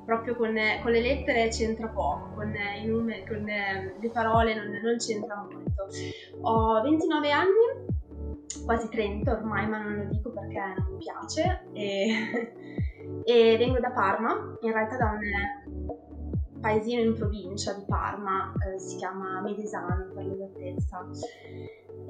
proprio 0.04 0.34
con, 0.34 0.54
con 0.82 0.90
le 0.90 1.00
lettere 1.00 1.48
c'entra 1.48 1.86
poco, 1.88 2.32
con, 2.34 2.52
numeri, 2.84 3.26
con 3.26 3.44
le 3.44 4.10
parole 4.12 4.54
non, 4.54 4.70
non 4.82 4.96
c'entra 4.96 5.36
molto. 5.36 5.88
Ho 6.40 6.82
29 6.82 7.30
anni, 7.30 7.94
quasi 8.64 8.88
30 8.88 9.30
ormai, 9.30 9.68
ma 9.68 9.82
non 9.82 9.96
lo 9.96 10.04
dico 10.04 10.30
perché 10.30 10.58
non 10.76 10.86
mi 10.90 10.98
piace 10.98 11.66
e, 11.72 12.52
e 13.24 13.56
vengo 13.56 13.78
da 13.78 13.90
Parma, 13.90 14.56
in 14.60 14.72
realtà 14.72 14.96
da 14.96 15.10
un 15.10 16.58
paesino 16.60 17.02
in 17.02 17.14
provincia 17.14 17.72
di 17.74 17.84
Parma, 17.86 18.52
eh, 18.66 18.78
si 18.78 18.96
chiama 18.96 19.40
Medesano 19.40 20.10
per 20.14 20.24
l'esattezza. 20.24 21.06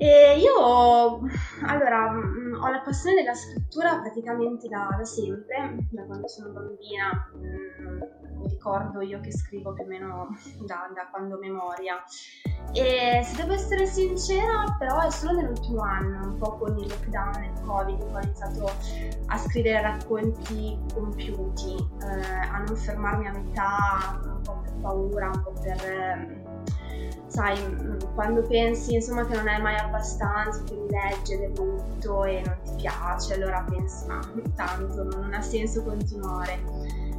E 0.02 0.38
io 0.38 1.20
allora 1.66 2.10
mm, 2.10 2.54
ho 2.54 2.70
la 2.70 2.80
passione 2.80 3.16
della 3.16 3.34
scrittura 3.34 3.98
praticamente 4.00 4.66
da, 4.66 4.88
da 4.96 5.04
sempre, 5.04 5.76
da 5.90 6.04
quando 6.04 6.26
sono 6.26 6.48
bambina. 6.52 7.30
Mm, 7.36 8.38
mi 8.40 8.48
ricordo 8.48 9.02
io 9.02 9.20
che 9.20 9.30
scrivo 9.30 9.74
più 9.74 9.84
o 9.84 9.86
meno 9.86 10.28
da, 10.64 10.90
da, 10.94 11.06
quando 11.10 11.36
memoria. 11.36 12.02
E 12.72 13.20
se 13.22 13.36
devo 13.36 13.52
essere 13.52 13.84
sincera, 13.84 14.74
però 14.78 15.00
è 15.00 15.10
solo 15.10 15.38
nell'ultimo 15.38 15.82
anno, 15.82 16.28
un 16.28 16.38
po' 16.38 16.56
con 16.56 16.78
il 16.78 16.88
lockdown 16.88 17.42
e 17.42 17.46
il 17.48 17.60
covid, 17.60 18.00
ho 18.00 18.20
iniziato 18.20 18.72
a 19.26 19.36
scrivere 19.36 19.82
racconti 19.82 20.78
compiuti, 20.94 21.74
eh, 21.74 22.48
a 22.50 22.56
non 22.56 22.74
fermarmi 22.74 23.26
a 23.26 23.32
metà, 23.32 24.18
un 24.24 24.40
po' 24.40 24.60
per 24.62 24.72
paura, 24.80 25.26
un 25.26 25.42
po' 25.42 25.52
per... 25.60 26.39
Sai, 27.30 27.56
mm, 27.62 28.14
quando 28.14 28.42
pensi 28.42 28.94
insomma 28.94 29.24
che 29.24 29.36
non 29.36 29.46
è 29.46 29.58
mai 29.60 29.76
abbastanza, 29.76 30.64
che 30.64 30.74
mi 30.74 30.90
legge 30.90 31.34
ed 31.34 31.42
è 31.42 31.48
brutto 31.48 32.24
e 32.24 32.42
non 32.44 32.56
ti 32.64 32.72
piace, 32.76 33.34
allora 33.34 33.64
pensi 33.70 34.04
ma 34.06 34.20
tanto 34.56 35.04
non 35.04 35.32
ha 35.32 35.40
senso 35.40 35.84
continuare. 35.84 36.60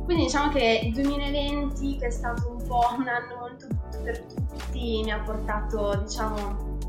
Quindi 0.03 0.23
diciamo 0.23 0.51
che 0.51 0.81
il 0.83 0.93
2020, 0.93 1.95
che 1.95 2.07
è 2.07 2.09
stato 2.09 2.57
un 2.57 2.67
po' 2.67 2.93
un 2.97 3.07
anno 3.07 3.39
molto 3.39 3.67
brutto 3.67 4.01
per 4.03 4.21
tutti, 4.23 5.01
mi 5.01 5.11
ha 5.11 5.19
portato 5.19 6.01
diciamo 6.03 6.79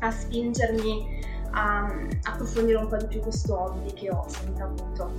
a 0.00 0.10
spingermi 0.10 1.22
a 1.52 1.86
approfondire 2.24 2.78
un 2.78 2.88
po' 2.88 2.96
di 2.96 3.06
più 3.06 3.20
questo 3.20 3.56
hobby 3.56 3.92
che 3.92 4.10
ho 4.10 4.24
sempre 4.26 4.64
avuto. 4.64 5.12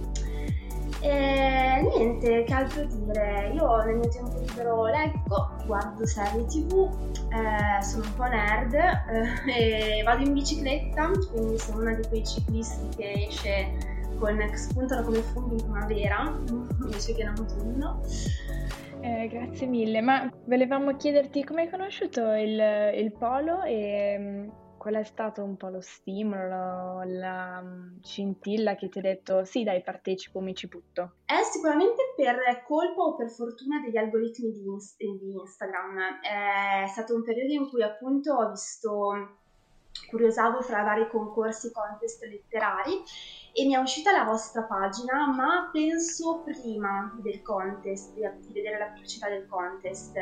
E 1.02 1.82
niente, 1.82 2.44
che 2.44 2.54
altro 2.54 2.86
dire? 2.86 3.52
Io 3.54 3.84
nel 3.84 3.96
mio 3.98 4.10
tempo 4.10 4.40
libero 4.40 4.86
leggo, 4.86 5.52
guardo 5.66 6.06
serie 6.06 6.46
tv, 6.46 6.90
eh, 7.32 7.84
sono 7.84 8.06
un 8.06 8.14
po' 8.16 8.24
nerd 8.24 8.74
eh, 8.74 10.00
e 10.00 10.04
vado 10.04 10.24
in 10.24 10.34
bicicletta, 10.34 11.12
quindi 11.32 11.60
sono 11.60 11.82
una 11.82 11.94
di 11.94 12.08
quei 12.08 12.26
ciclisti 12.26 12.96
che 12.96 13.26
esce 13.28 13.94
con, 14.20 14.38
che 14.38 14.58
spuntano 14.58 15.04
come 15.04 15.22
funghi 15.22 15.56
in 15.56 15.64
primavera 15.64 16.34
invece 16.48 17.14
che 17.14 17.22
in 17.22 17.28
autunno. 17.28 18.02
Eh, 19.02 19.28
grazie 19.28 19.68
mille, 19.68 20.02
ma 20.02 20.32
volevamo 20.46 20.96
chiederti 20.96 21.44
come 21.44 21.64
hai 21.64 21.70
conosciuto 21.70 22.34
il, 22.34 22.92
il 22.96 23.12
polo 23.12 23.62
e 23.64 24.18
mm, 24.18 24.48
qual 24.86 24.98
è 24.98 25.04
stato 25.04 25.44
un 25.44 25.58
po' 25.58 25.70
lo 25.70 25.82
stimolo, 25.82 27.02
la 27.06 27.60
mm, 27.60 28.02
scintilla 28.04 28.76
che 28.76 28.88
ti 28.88 29.00
ha 29.00 29.02
detto 29.02 29.44
sì 29.44 29.64
dai 29.64 29.82
partecipo, 29.82 30.42
mi 30.42 30.54
ci 30.54 30.68
butto? 30.68 31.14
È 31.26 31.42
sicuramente 31.42 32.14
per 32.16 32.38
colpa 32.68 33.02
o 33.02 33.16
per 33.16 33.32
fortuna 33.32 33.80
degli 33.80 33.98
algoritmi 33.98 34.52
di, 34.52 34.62
di 35.18 35.32
Instagram. 35.32 36.20
È 36.22 36.86
stato 36.86 37.16
un 37.16 37.24
periodo 37.24 37.54
in 37.54 37.68
cui 37.68 37.82
appunto 37.82 38.36
ho 38.36 38.52
visto 38.52 39.40
curiosavo 40.08 40.62
fra 40.62 40.84
vari 40.84 41.08
concorsi, 41.10 41.72
contest 41.72 42.24
letterari 42.24 43.04
e 43.58 43.66
mi 43.66 43.74
è 43.74 43.78
uscita 43.78 44.12
la 44.12 44.26
vostra 44.26 44.64
pagina, 44.64 45.28
ma 45.34 45.70
penso 45.72 46.42
prima 46.44 47.18
del 47.22 47.42
contest, 47.42 48.14
di, 48.14 48.22
vedere 48.52 48.78
la 48.78 48.88
pubblicità 48.88 49.30
del 49.30 49.48
contest. 49.48 50.14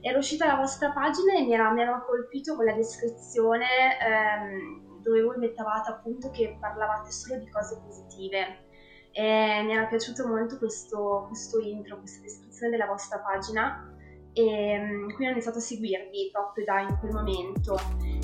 Era 0.00 0.18
uscita 0.18 0.46
la 0.46 0.56
vostra 0.56 0.90
pagina 0.90 1.34
e 1.34 1.42
mi 1.42 1.54
era, 1.54 1.70
mi 1.70 1.80
era 1.80 2.00
colpito 2.00 2.56
con 2.56 2.64
la 2.64 2.74
descrizione 2.74 3.66
ehm, 4.00 5.00
dove 5.00 5.22
voi 5.22 5.38
mettavate 5.38 5.90
appunto 5.90 6.30
che 6.30 6.56
parlavate 6.58 7.12
solo 7.12 7.38
di 7.38 7.48
cose 7.48 7.80
positive. 7.86 8.66
E 9.12 9.62
mi 9.62 9.72
era 9.72 9.84
piaciuto 9.86 10.26
molto 10.26 10.58
questo, 10.58 11.26
questo 11.28 11.60
intro, 11.60 11.98
questa 11.98 12.22
descrizione 12.22 12.70
della 12.72 12.86
vostra 12.86 13.18
pagina 13.18 13.91
e 14.34 14.42
ehm, 14.42 15.06
quindi 15.06 15.26
ho 15.26 15.30
iniziato 15.30 15.58
a 15.58 15.60
seguirvi 15.60 16.30
proprio 16.32 16.64
da 16.64 16.80
in 16.80 16.96
quel 16.98 17.12
momento. 17.12 17.78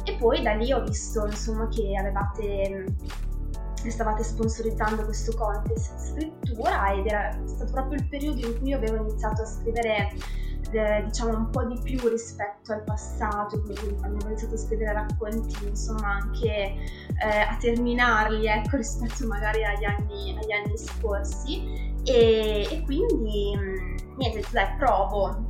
E 0.04 0.16
poi 0.16 0.42
da 0.42 0.52
lì 0.52 0.72
ho 0.72 0.82
visto 0.82 1.26
insomma 1.26 1.68
che 1.68 1.96
avevate 1.96 2.86
stavate 3.86 4.24
sponsorizzando 4.24 5.04
questo 5.04 5.36
contest 5.36 5.94
di 5.94 6.00
scrittura 6.00 6.92
ed 6.92 7.06
era 7.06 7.30
stato 7.44 7.70
proprio 7.70 8.00
il 8.00 8.08
periodo 8.08 8.44
in 8.44 8.58
cui 8.58 8.72
avevo 8.72 8.96
iniziato 8.96 9.42
a 9.42 9.46
scrivere 9.46 10.08
eh, 10.72 11.02
diciamo 11.04 11.36
un 11.36 11.50
po' 11.50 11.64
di 11.64 11.78
più 11.82 12.08
rispetto 12.08 12.72
al 12.72 12.82
passato, 12.84 13.60
quindi 13.62 13.96
quando 13.96 14.24
ho 14.24 14.28
iniziato 14.28 14.54
a 14.54 14.58
scrivere 14.58 14.92
racconti, 14.92 15.66
insomma 15.66 16.18
anche 16.20 16.46
eh, 16.46 17.40
a 17.48 17.56
terminarli, 17.58 18.46
ecco, 18.46 18.76
rispetto 18.78 19.26
magari 19.26 19.64
agli 19.64 19.84
anni, 19.84 20.36
agli 20.38 20.52
anni 20.52 20.76
scorsi. 20.76 21.86
E, 22.04 22.68
e 22.70 22.82
quindi 22.84 23.56
mh, 23.56 24.16
niente, 24.16 24.44
dai, 24.50 24.74
provo, 24.76 25.47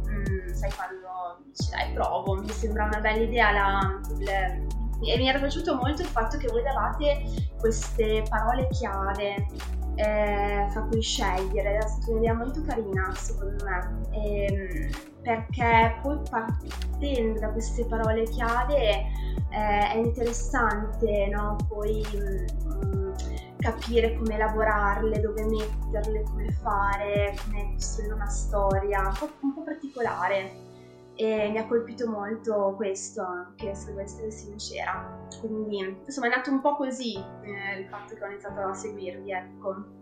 sai 0.58 0.72
quando 0.74 1.38
dici 1.44 1.70
dai, 1.70 1.92
provo, 1.92 2.34
mi 2.34 2.50
sembra 2.50 2.84
una 2.84 2.98
bella 2.98 3.22
idea 3.22 3.52
la, 3.52 4.00
il, 4.18 4.28
e 4.28 5.16
mi 5.16 5.28
era 5.28 5.38
piaciuto 5.38 5.76
molto 5.76 6.02
il 6.02 6.08
fatto 6.08 6.36
che 6.38 6.48
voi 6.48 6.62
davate 6.62 7.22
queste 7.58 8.24
parole 8.28 8.66
chiave 8.70 9.46
eh, 9.94 10.66
fra 10.70 10.82
cui 10.82 11.00
scegliere, 11.00 11.76
è 11.76 11.80
stata 11.80 12.10
un'idea 12.10 12.34
molto 12.34 12.62
carina 12.62 13.12
secondo 13.14 13.64
me, 13.64 14.00
e, 14.10 14.44
ehm, 14.44 14.90
perché 15.22 15.98
poi 16.02 16.18
partendo 16.28 17.40
da 17.40 17.50
queste 17.50 17.84
parole 17.86 18.24
chiave 18.24 19.06
eh, 19.50 19.92
è 19.92 19.96
interessante 19.96 21.28
no? 21.32 21.56
poi 21.68 22.04
mh, 22.12 22.86
mm, 22.86 23.12
capire 23.58 24.16
come 24.16 24.34
elaborarle, 24.34 25.20
dove 25.20 25.44
metterle, 25.88 26.22
come 26.22 26.50
fare, 26.50 27.34
come 27.44 27.72
costruire 27.72 28.12
una 28.12 28.28
storia, 28.28 29.00
un 29.06 29.14
po', 29.18 29.30
un 29.40 29.54
po 29.54 29.62
particolare. 29.62 30.66
E 31.14 31.48
mi 31.50 31.58
ha 31.58 31.66
colpito 31.66 32.08
molto 32.08 32.74
questo 32.76 33.22
anche 33.22 33.74
se 33.74 33.86
devo 33.86 34.00
essere 34.00 34.30
sincera. 34.30 35.26
Quindi 35.40 36.02
insomma 36.06 36.26
è 36.26 36.30
nato 36.30 36.50
un 36.50 36.60
po' 36.60 36.76
così 36.76 37.16
eh, 37.16 37.80
il 37.80 37.88
fatto 37.88 38.14
che 38.14 38.22
ho 38.22 38.28
iniziato 38.28 38.60
a 38.60 38.72
seguirvi 38.72 39.32
ecco 39.32 39.97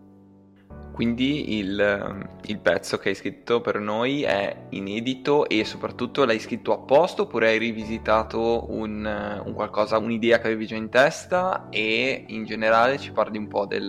quindi 0.97 1.59
il, 1.59 2.27
il, 2.45 2.59
pezzo 2.59 2.97
che 2.97 3.09
hai 3.09 3.15
scritto 3.15 3.61
per 3.61 3.79
noi 3.79 4.23
è 4.23 4.65
inedito 4.69 5.47
e 5.47 5.63
soprattutto 5.63 6.25
l'hai 6.25 6.39
scritto 6.39 6.73
apposta 6.73 7.21
oppure 7.21 7.49
hai 7.49 7.59
rivisitato 7.59 8.65
un, 8.71 9.05
un 9.45 9.53
qualcosa, 9.53 9.99
un'idea 9.99 10.39
che 10.39 10.47
avevi 10.47 10.65
già 10.65 10.75
in 10.75 10.89
testa 10.89 11.67
e 11.69 12.25
in 12.29 12.45
generale 12.45 12.97
ci 12.97 13.11
parli 13.11 13.37
un 13.37 13.47
po' 13.47 13.67
del, 13.67 13.87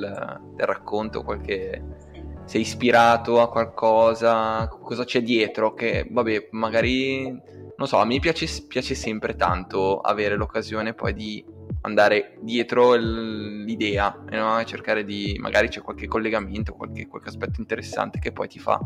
del 0.55 0.67
racconto, 0.67 1.23
qualche, 1.23 1.83
sei 2.45 2.61
ispirato 2.61 3.41
a 3.41 3.49
qualcosa, 3.49 4.69
cosa 4.69 5.05
c'è 5.05 5.23
dietro, 5.23 5.73
che 5.73 6.07
vabbè, 6.11 6.49
magari, 6.51 7.25
non 7.75 7.87
so, 7.87 7.97
a 7.97 8.05
me 8.05 8.19
piace, 8.19 8.47
piace 8.67 8.95
sempre 8.95 9.35
tanto 9.35 10.01
avere 10.01 10.37
l'occasione 10.37 10.93
poi 10.93 11.15
di 11.15 11.43
andare 11.83 12.37
dietro 12.41 12.95
l'idea 12.95 14.25
e 14.29 14.37
no? 14.37 14.63
cercare 14.65 15.05
di, 15.05 15.37
magari 15.39 15.69
c'è 15.69 15.81
qualche 15.81 16.07
collegamento, 16.07 16.73
qualche, 16.75 17.07
qualche 17.07 17.29
aspetto 17.29 17.61
interessante 17.61 18.19
che 18.19 18.33
poi 18.33 18.49
ti 18.49 18.59
fa 18.59 18.79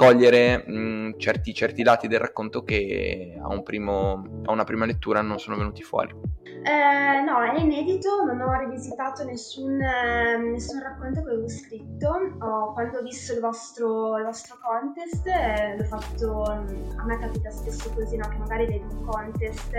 cogliere 0.00 0.64
mh, 0.66 1.18
certi, 1.18 1.52
certi, 1.52 1.82
lati 1.82 2.08
del 2.08 2.20
racconto 2.20 2.62
che 2.62 3.38
a, 3.38 3.48
un 3.48 3.62
primo, 3.62 4.40
a, 4.46 4.52
una 4.52 4.64
prima 4.64 4.86
lettura 4.86 5.20
non 5.20 5.38
sono 5.38 5.58
venuti 5.58 5.82
fuori. 5.82 6.14
Eh, 6.62 7.20
no, 7.22 7.42
è 7.42 7.60
inedito, 7.60 8.24
non 8.24 8.40
ho 8.40 8.58
rivisitato 8.58 9.24
nessun, 9.24 9.78
eh, 9.78 10.38
nessun 10.38 10.82
racconto 10.82 11.22
che 11.22 11.28
avevo 11.28 11.48
scritto. 11.48 12.08
Oh, 12.40 12.72
quando 12.72 12.98
ho 12.98 13.02
visto 13.02 13.34
il 13.34 13.40
vostro, 13.40 14.16
il 14.16 14.24
vostro 14.24 14.56
contest, 14.62 15.26
eh, 15.26 15.76
l'ho 15.76 15.84
fatto. 15.84 16.42
A 16.44 17.04
me 17.04 17.18
capita 17.18 17.50
spesso 17.50 17.92
così, 17.94 18.16
no? 18.16 18.26
Che 18.28 18.38
magari 18.38 18.66
vedo 18.66 18.86
un 18.90 19.04
contest 19.04 19.74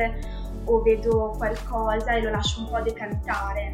o 0.65 0.81
vedo 0.83 1.33
qualcosa 1.35 2.11
e 2.11 2.21
lo 2.21 2.29
lascio 2.29 2.61
un 2.61 2.69
po' 2.69 2.81
decantare 2.81 3.73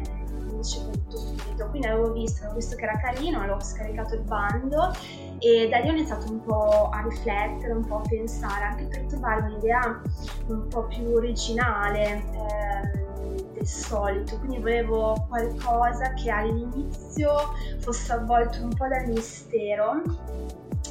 finisce 0.58 0.90
tutto 0.90 1.16
subito. 1.16 1.68
Quindi 1.68 1.86
avevo 1.86 2.12
visto, 2.12 2.40
avevo 2.40 2.56
visto 2.56 2.76
che 2.76 2.84
era 2.84 2.98
carino, 2.98 3.38
avevo 3.38 3.60
scaricato 3.60 4.14
il 4.14 4.22
bando 4.22 4.92
e 5.38 5.68
da 5.68 5.78
lì 5.78 5.88
ho 5.88 5.92
iniziato 5.92 6.30
un 6.30 6.42
po' 6.42 6.88
a 6.90 7.02
riflettere, 7.02 7.72
un 7.72 7.86
po' 7.86 7.96
a 7.96 8.02
pensare, 8.08 8.64
anche 8.64 8.84
per 8.84 9.02
trovare 9.06 9.42
un'idea 9.42 10.02
un 10.48 10.66
po' 10.68 10.84
più 10.84 11.14
originale 11.14 12.04
eh, 12.06 13.52
del 13.54 13.66
solito. 13.66 14.38
Quindi 14.38 14.58
volevo 14.58 15.26
qualcosa 15.28 16.12
che 16.14 16.30
all'inizio 16.30 17.54
fosse 17.80 18.12
avvolto 18.12 18.62
un 18.62 18.74
po' 18.74 18.88
dal 18.88 19.06
mistero 19.08 20.02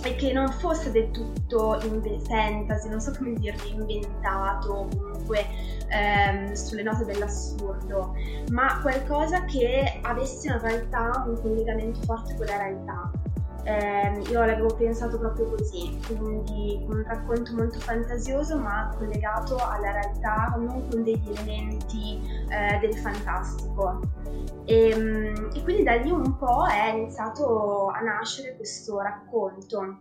e 0.04 0.16
che 0.16 0.32
non 0.32 0.48
fosse 0.50 0.92
del 0.92 1.12
tutto 1.12 1.80
in 1.84 2.02
fantasy, 2.26 2.90
non 2.90 3.02
so 3.02 3.12
come 3.18 3.34
dirvi, 3.34 3.74
inventato 3.74 4.88
comunque 4.92 5.46
ehm, 5.90 6.54
sulle 6.54 6.84
note 6.84 7.06
dell'assurdo, 7.06 8.16
ma 8.52 8.80
qualcosa 8.82 9.44
che 9.46 10.00
avesse 10.04 10.48
in 10.48 10.60
realtà 10.62 11.26
un 11.28 11.42
collegamento 11.42 12.02
forte 12.02 12.36
con 12.36 12.46
la 12.46 12.58
realtà. 12.58 13.12
Eh, 13.68 14.22
io 14.30 14.46
l'avevo 14.46 14.74
pensato 14.76 15.20
proprio 15.20 15.50
così, 15.50 16.00
quindi 16.08 16.86
un 16.88 17.04
racconto 17.06 17.54
molto 17.54 17.80
fantasioso 17.80 18.58
ma 18.58 18.96
collegato 18.98 19.58
alla 19.58 19.92
realtà, 19.92 20.56
non 20.56 20.88
con 20.90 21.04
degli 21.04 21.30
elementi 21.30 22.22
eh, 22.50 22.80
del 22.80 22.96
fantastico. 22.96 24.00
E, 24.64 24.90
ehm, 24.90 25.50
e, 25.54 25.64
quindi 25.64 25.84
da 25.84 25.96
lì 25.96 26.10
un 26.10 26.38
po' 26.38 26.66
è 26.66 26.94
iniziato 26.94 27.88
a 27.88 28.00
nascere 28.00 28.56
questo 28.56 29.02
racconto 29.02 30.00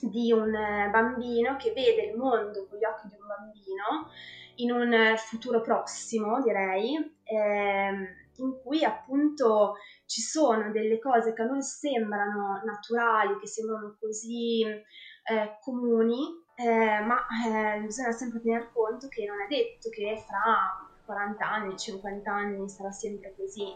di 0.00 0.32
un 0.32 0.50
bambino 0.90 1.54
che 1.54 1.72
vede 1.72 2.10
il 2.10 2.16
mondo 2.16 2.66
con 2.68 2.78
gli 2.80 2.84
occhi 2.84 3.06
di 3.06 3.14
un 3.14 3.26
bambino 3.28 4.10
in 4.56 4.72
un 4.72 5.14
futuro 5.16 5.60
prossimo, 5.60 6.42
direi, 6.42 6.96
ehm, 7.22 8.06
in 8.38 8.58
cui 8.60 8.82
appunto 8.82 9.76
ci 10.08 10.22
sono 10.22 10.70
delle 10.70 10.98
cose 10.98 11.34
che 11.34 11.42
a 11.42 11.44
noi 11.44 11.62
sembrano 11.62 12.62
naturali, 12.64 13.38
che 13.38 13.46
sembrano 13.46 13.94
così 14.00 14.62
eh, 14.62 15.58
comuni, 15.60 16.16
eh, 16.56 17.00
ma 17.00 17.26
eh, 17.44 17.80
bisogna 17.80 18.12
sempre 18.12 18.40
tener 18.40 18.72
conto 18.72 19.06
che 19.08 19.26
non 19.26 19.42
è 19.42 19.46
detto 19.48 19.90
che 19.90 20.24
fra 20.26 20.88
40 21.04 21.46
anni, 21.46 21.76
50 21.76 22.32
anni 22.32 22.68
sarà 22.70 22.90
sempre 22.90 23.34
così, 23.36 23.66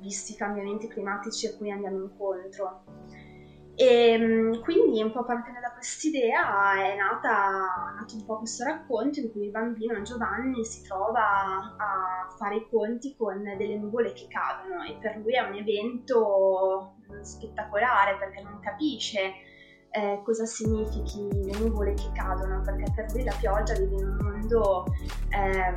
visti 0.00 0.32
i 0.32 0.36
cambiamenti 0.36 0.86
climatici 0.86 1.46
a 1.46 1.56
cui 1.56 1.70
andiamo 1.70 2.02
incontro. 2.02 2.84
E 3.76 3.84
ehm, 3.84 4.60
quindi 4.60 5.02
un 5.02 5.12
po' 5.12 5.24
partendo 5.24 5.60
da 5.60 5.72
quest'idea 5.72 6.74
è, 6.74 6.96
nata, 6.96 7.94
nato 7.98 8.14
un 8.14 8.24
po' 8.26 8.38
questo 8.38 8.64
racconto 8.64 9.20
in 9.20 9.32
cui 9.32 9.44
il 9.44 9.50
bambino 9.50 10.02
Giovanni 10.02 10.64
si 10.64 10.82
trova 10.82 11.74
a 11.76 12.28
fare 12.36 12.56
i 12.56 12.68
conti 12.68 13.16
con 13.16 13.42
delle 13.42 13.78
nuvole 13.78 14.12
che 14.12 14.26
cadono 14.28 14.82
e 14.82 14.98
per 15.00 15.16
lui 15.16 15.34
è 15.34 15.40
un 15.40 15.54
evento 15.54 16.96
spettacolare 17.22 18.16
perché 18.18 18.42
non 18.42 18.60
capisce 18.60 19.32
eh, 19.92 20.20
cosa 20.24 20.44
significhi 20.44 21.28
le 21.32 21.58
nuvole 21.58 21.94
che 21.94 22.10
cadono 22.12 22.60
perché 22.60 22.84
per 22.94 23.12
lui 23.12 23.24
la 23.24 23.34
pioggia 23.38 23.74
vive 23.74 23.96
in 23.96 24.06
un 24.06 24.18
mondo, 24.20 24.84
eh, 25.30 25.72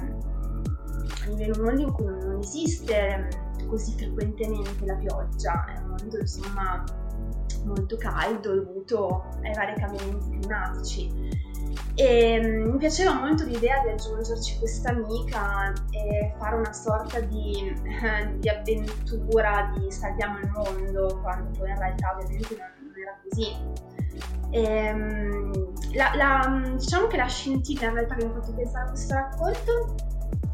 vive 1.27 1.43
in 1.45 1.51
un 1.55 1.63
mondo 1.63 1.81
in 1.81 1.91
cui 1.91 2.05
non 2.05 2.39
esiste 2.39 3.29
così 3.67 3.95
frequentemente 3.97 4.85
la 4.85 4.95
pioggia, 4.95 5.65
è 5.65 5.77
un 5.79 5.95
mondo 5.97 6.19
insomma 6.19 6.83
molto 7.63 7.97
caldo 7.97 8.55
dovuto 8.55 9.25
ai 9.43 9.53
vari 9.53 9.73
cambiamenti 9.75 10.29
climatici. 10.39 11.51
E 11.95 12.39
um, 12.39 12.71
mi 12.71 12.77
piaceva 12.77 13.13
molto 13.13 13.43
l'idea 13.45 13.81
di 13.83 13.89
aggiungerci 13.89 14.57
questa 14.57 14.89
amica 14.89 15.73
e 15.91 16.33
fare 16.37 16.55
una 16.55 16.73
sorta 16.73 17.19
di, 17.19 17.73
di 18.39 18.49
avventura, 18.49 19.71
di 19.75 19.91
salviamo 19.91 20.39
il 20.39 20.49
mondo, 20.49 21.19
quando 21.21 21.57
poi 21.57 21.69
in 21.69 21.77
realtà 21.77 22.15
ovviamente 22.15 22.55
non, 22.57 22.67
non 22.79 22.93
era 22.99 23.19
così. 23.23 23.91
E, 24.51 24.91
um, 24.91 25.73
la, 25.93 26.11
la, 26.15 26.75
diciamo 26.75 27.07
che 27.07 27.17
la 27.17 27.27
scintilla 27.27 27.87
in 27.87 27.93
realtà 27.93 28.15
che 28.15 28.25
mi 28.25 28.31
ha 28.31 28.33
fatto 28.33 28.53
pensare 28.53 28.85
a 28.85 28.89
questo 28.89 29.13
racconto 29.13 29.95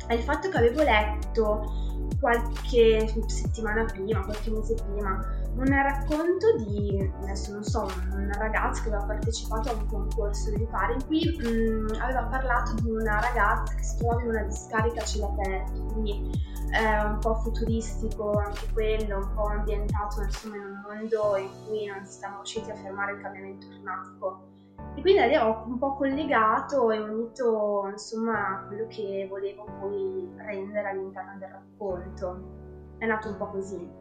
è 0.07 0.13
il 0.13 0.21
fatto 0.21 0.49
che 0.49 0.57
avevo 0.57 0.81
letto 0.81 1.89
qualche 2.19 3.07
settimana 3.27 3.85
prima, 3.85 4.23
qualche 4.23 4.49
mese 4.49 4.75
prima, 4.75 5.23
un 5.55 5.67
racconto 5.67 6.55
di, 6.57 7.11
adesso 7.21 7.51
non 7.51 7.63
so, 7.63 7.87
un 8.13 8.31
ragazzo 8.33 8.83
che 8.83 8.89
aveva 8.89 9.05
partecipato 9.05 9.69
a 9.69 9.73
un 9.73 9.85
concorso 9.87 10.51
di 10.51 10.65
pari 10.65 10.93
in 10.93 11.05
cui 11.05 11.37
mh, 11.37 11.47
mm, 11.47 12.01
aveva 12.01 12.23
parlato 12.23 12.73
di 12.81 12.89
una 12.89 13.19
ragazza 13.19 13.73
che 13.75 13.83
si 13.83 13.97
trovava 13.97 14.21
in 14.21 14.27
una 14.29 14.43
discarica 14.43 15.01
a 15.01 15.05
cielo 15.05 15.25
aperto, 15.27 15.83
quindi 15.93 16.31
eh, 16.71 17.03
un 17.03 17.17
po' 17.19 17.35
futuristico 17.35 18.37
anche 18.37 18.67
quello, 18.73 19.17
un 19.17 19.33
po' 19.33 19.47
ambientato 19.47 20.21
insomma 20.21 20.55
in 20.57 20.61
un 20.61 20.81
mondo 20.87 21.35
in 21.35 21.49
cui 21.65 21.85
non 21.85 22.05
siamo 22.05 22.35
riusciti 22.37 22.69
a 22.69 22.75
fermare 22.75 23.13
il 23.13 23.21
cambiamento 23.21 23.67
climatico. 23.67 24.47
E 24.95 25.01
quindi 25.01 25.21
lì 25.27 25.35
ho 25.35 25.63
un 25.65 25.77
po' 25.77 25.95
collegato 25.95 26.91
e 26.91 26.99
unito 26.99 27.87
insomma 27.89 28.63
quello 28.67 28.87
che 28.87 29.27
volevo 29.29 29.65
poi 29.79 30.29
rendere 30.37 30.89
all'interno 30.89 31.37
del 31.37 31.49
racconto. 31.49 32.57
È 32.97 33.05
nato 33.05 33.29
un 33.29 33.37
po' 33.37 33.49
così. 33.49 33.98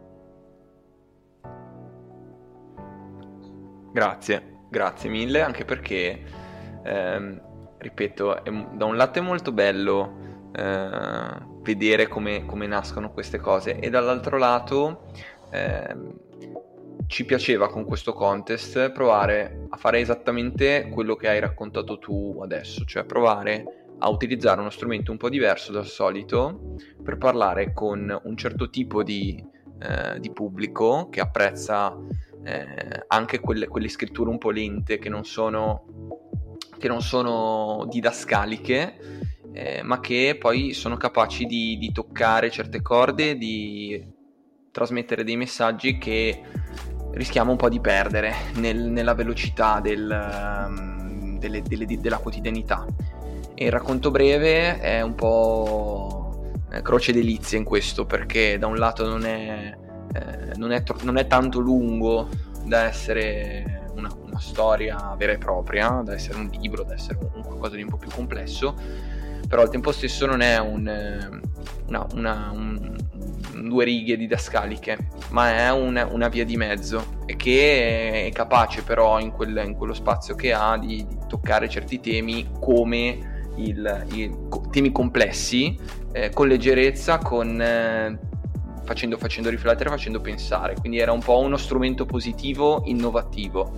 Grazie, 3.92 4.58
grazie 4.70 5.08
mille, 5.10 5.40
anche 5.40 5.64
perché, 5.64 6.22
ehm, 6.82 7.40
ripeto, 7.78 8.44
è, 8.44 8.50
da 8.50 8.84
un 8.84 8.96
lato 8.96 9.18
è 9.18 9.22
molto 9.22 9.52
bello 9.52 10.50
eh, 10.52 11.46
vedere 11.62 12.08
come, 12.08 12.44
come, 12.46 12.66
nascono 12.66 13.10
queste 13.10 13.38
cose 13.38 13.78
e 13.78 13.90
dall'altro 13.90 14.38
lato 14.38 15.10
ehm, 15.50 16.20
ci 17.06 17.24
piaceva 17.24 17.70
con 17.70 17.84
questo 17.84 18.12
contest 18.12 18.90
provare 18.92 19.66
a 19.70 19.76
fare 19.76 20.00
esattamente 20.00 20.88
quello 20.92 21.16
che 21.16 21.28
hai 21.28 21.40
raccontato 21.40 21.98
tu 21.98 22.38
adesso, 22.42 22.84
cioè 22.84 23.04
provare 23.04 23.86
a 23.98 24.08
utilizzare 24.10 24.60
uno 24.60 24.70
strumento 24.70 25.10
un 25.10 25.16
po' 25.16 25.28
diverso 25.28 25.72
dal 25.72 25.86
solito 25.86 26.76
per 27.02 27.16
parlare 27.16 27.72
con 27.72 28.16
un 28.22 28.36
certo 28.36 28.68
tipo 28.68 29.02
di, 29.02 29.42
eh, 29.80 30.20
di 30.20 30.30
pubblico 30.30 31.08
che 31.08 31.20
apprezza 31.20 31.96
eh, 32.48 33.04
anche 33.08 33.40
quelle, 33.40 33.68
quelle, 33.68 33.88
scritture 33.88 34.30
un 34.30 34.38
po' 34.38 34.50
lente 34.50 34.98
che 34.98 35.10
non 35.10 35.24
sono, 35.24 35.84
che 36.78 36.88
non 36.88 37.02
sono 37.02 37.86
didascaliche, 37.90 39.26
eh, 39.52 39.82
ma 39.82 40.00
che 40.00 40.36
poi 40.38 40.72
sono 40.72 40.96
capaci 40.96 41.44
di, 41.44 41.76
di, 41.76 41.92
toccare 41.92 42.50
certe 42.50 42.80
corde, 42.80 43.36
di 43.36 44.02
trasmettere 44.70 45.24
dei 45.24 45.36
messaggi 45.36 45.98
che 45.98 46.40
rischiamo 47.12 47.50
un 47.50 47.58
po' 47.58 47.68
di 47.68 47.80
perdere 47.80 48.32
nel, 48.54 48.78
nella 48.78 49.14
velocità 49.14 49.80
del, 49.80 50.66
um, 50.66 51.38
delle, 51.38 51.60
delle, 51.60 51.84
della 51.84 52.18
quotidianità. 52.18 52.86
E 53.54 53.64
il 53.66 53.72
racconto 53.72 54.10
breve 54.10 54.78
è 54.78 55.02
un 55.02 55.14
po' 55.14 56.52
eh, 56.70 56.80
croce 56.80 57.12
delizia 57.12 57.58
in 57.58 57.64
questo, 57.64 58.06
perché 58.06 58.56
da 58.56 58.68
un 58.68 58.76
lato 58.76 59.06
non 59.06 59.26
è 59.26 59.76
eh, 60.12 60.56
non, 60.56 60.72
è 60.72 60.82
tro- 60.82 60.98
non, 61.02 61.16
è 61.16 61.26
tanto 61.26 61.58
lungo 61.58 62.28
da 62.64 62.84
essere 62.84 63.90
una, 63.94 64.10
una, 64.24 64.38
storia 64.38 65.14
vera 65.16 65.32
e 65.32 65.38
propria, 65.38 66.02
da 66.04 66.14
essere 66.14 66.38
un 66.38 66.50
libro, 66.60 66.84
da 66.84 66.94
essere 66.94 67.18
un, 67.20 67.42
qualcosa 67.42 67.76
di 67.76 67.82
un 67.82 67.88
po' 67.88 67.96
più 67.96 68.10
complesso, 68.10 68.74
però 69.48 69.62
al 69.62 69.70
tempo 69.70 69.92
stesso 69.92 70.26
non 70.26 70.40
è 70.40 70.58
un, 70.58 70.86
eh, 70.88 71.28
una, 71.86 72.06
una, 72.14 72.50
un, 72.52 72.96
due 73.68 73.84
righe 73.84 74.16
didascaliche, 74.16 74.96
ma 75.30 75.54
è 75.56 75.72
una 75.72 76.28
via 76.28 76.44
di 76.44 76.56
mezzo 76.56 77.16
e 77.26 77.36
che 77.36 78.26
è 78.26 78.32
capace 78.32 78.82
però 78.82 79.18
in, 79.18 79.30
quel, 79.30 79.62
in 79.64 79.74
quello 79.74 79.94
spazio 79.94 80.34
che 80.34 80.52
ha 80.52 80.78
di, 80.78 81.04
di 81.06 81.18
toccare 81.26 81.68
certi 81.68 82.00
temi 82.00 82.48
come 82.58 83.52
il, 83.56 84.06
temi 84.70 84.92
complessi 84.92 85.78
eh, 86.12 86.30
con 86.30 86.48
leggerezza, 86.48 87.18
con 87.18 87.60
eh, 87.60 88.18
facendo, 88.88 89.18
facendo 89.18 89.50
riflettere, 89.50 89.90
facendo 89.90 90.18
pensare, 90.18 90.74
quindi 90.80 90.98
era 90.98 91.12
un 91.12 91.20
po' 91.20 91.38
uno 91.40 91.58
strumento 91.58 92.06
positivo, 92.06 92.80
innovativo. 92.86 93.70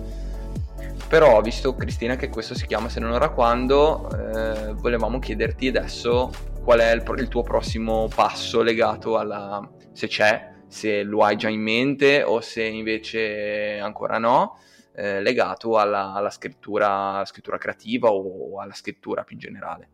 Però, 1.09 1.41
visto 1.41 1.75
Cristina 1.75 2.15
che 2.15 2.29
questo 2.29 2.55
si 2.55 2.65
chiama 2.65 2.87
Se 2.87 3.01
non 3.01 3.11
ora 3.11 3.27
quando, 3.27 4.09
eh, 4.09 4.73
volevamo 4.75 5.19
chiederti 5.19 5.67
adesso 5.67 6.31
qual 6.63 6.79
è 6.79 6.93
il, 6.93 7.03
il, 7.17 7.27
tuo 7.27 7.43
prossimo 7.43 8.07
passo 8.07 8.61
legato 8.61 9.17
alla... 9.17 9.69
se 9.91 10.07
c'è, 10.07 10.53
se 10.67 11.03
lo 11.03 11.25
hai 11.25 11.35
già 11.35 11.49
in 11.49 11.59
mente 11.59 12.23
o 12.23 12.39
se 12.39 12.63
invece 12.63 13.79
ancora 13.79 14.17
no, 14.17 14.59
eh, 14.95 15.21
legato 15.21 15.77
alla, 15.77 16.13
alla, 16.13 16.29
scrittura, 16.29 17.15
alla, 17.15 17.25
scrittura, 17.25 17.57
creativa 17.57 18.09
o 18.09 18.61
alla 18.61 18.73
scrittura 18.73 19.25
più 19.25 19.35
in 19.35 19.41
generale. 19.41 19.89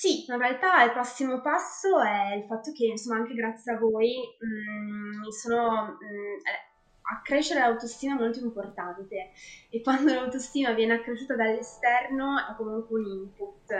Sì, 0.00 0.24
in 0.30 0.38
realtà 0.38 0.82
il 0.84 0.92
prossimo 0.92 1.42
passo 1.42 2.00
è 2.00 2.34
il 2.34 2.46
fatto 2.46 2.72
che, 2.72 2.86
insomma, 2.86 3.16
anche 3.16 3.34
grazie 3.34 3.74
a 3.74 3.78
voi 3.78 4.16
mh, 4.38 5.26
mm, 5.26 5.28
sono... 5.28 5.98
Mh, 6.00 6.04
mm, 6.04 6.36
eh, 6.36 6.68
accrescere 7.12 7.60
l'autostima 7.60 8.14
è 8.14 8.18
molto 8.18 8.38
importante 8.38 9.32
e 9.68 9.82
quando 9.82 10.14
l'autostima 10.14 10.72
viene 10.72 10.94
accresciuta 10.94 11.34
dall'esterno 11.34 12.38
è 12.38 12.54
comunque 12.56 12.98
un 12.98 13.06
input. 13.06 13.72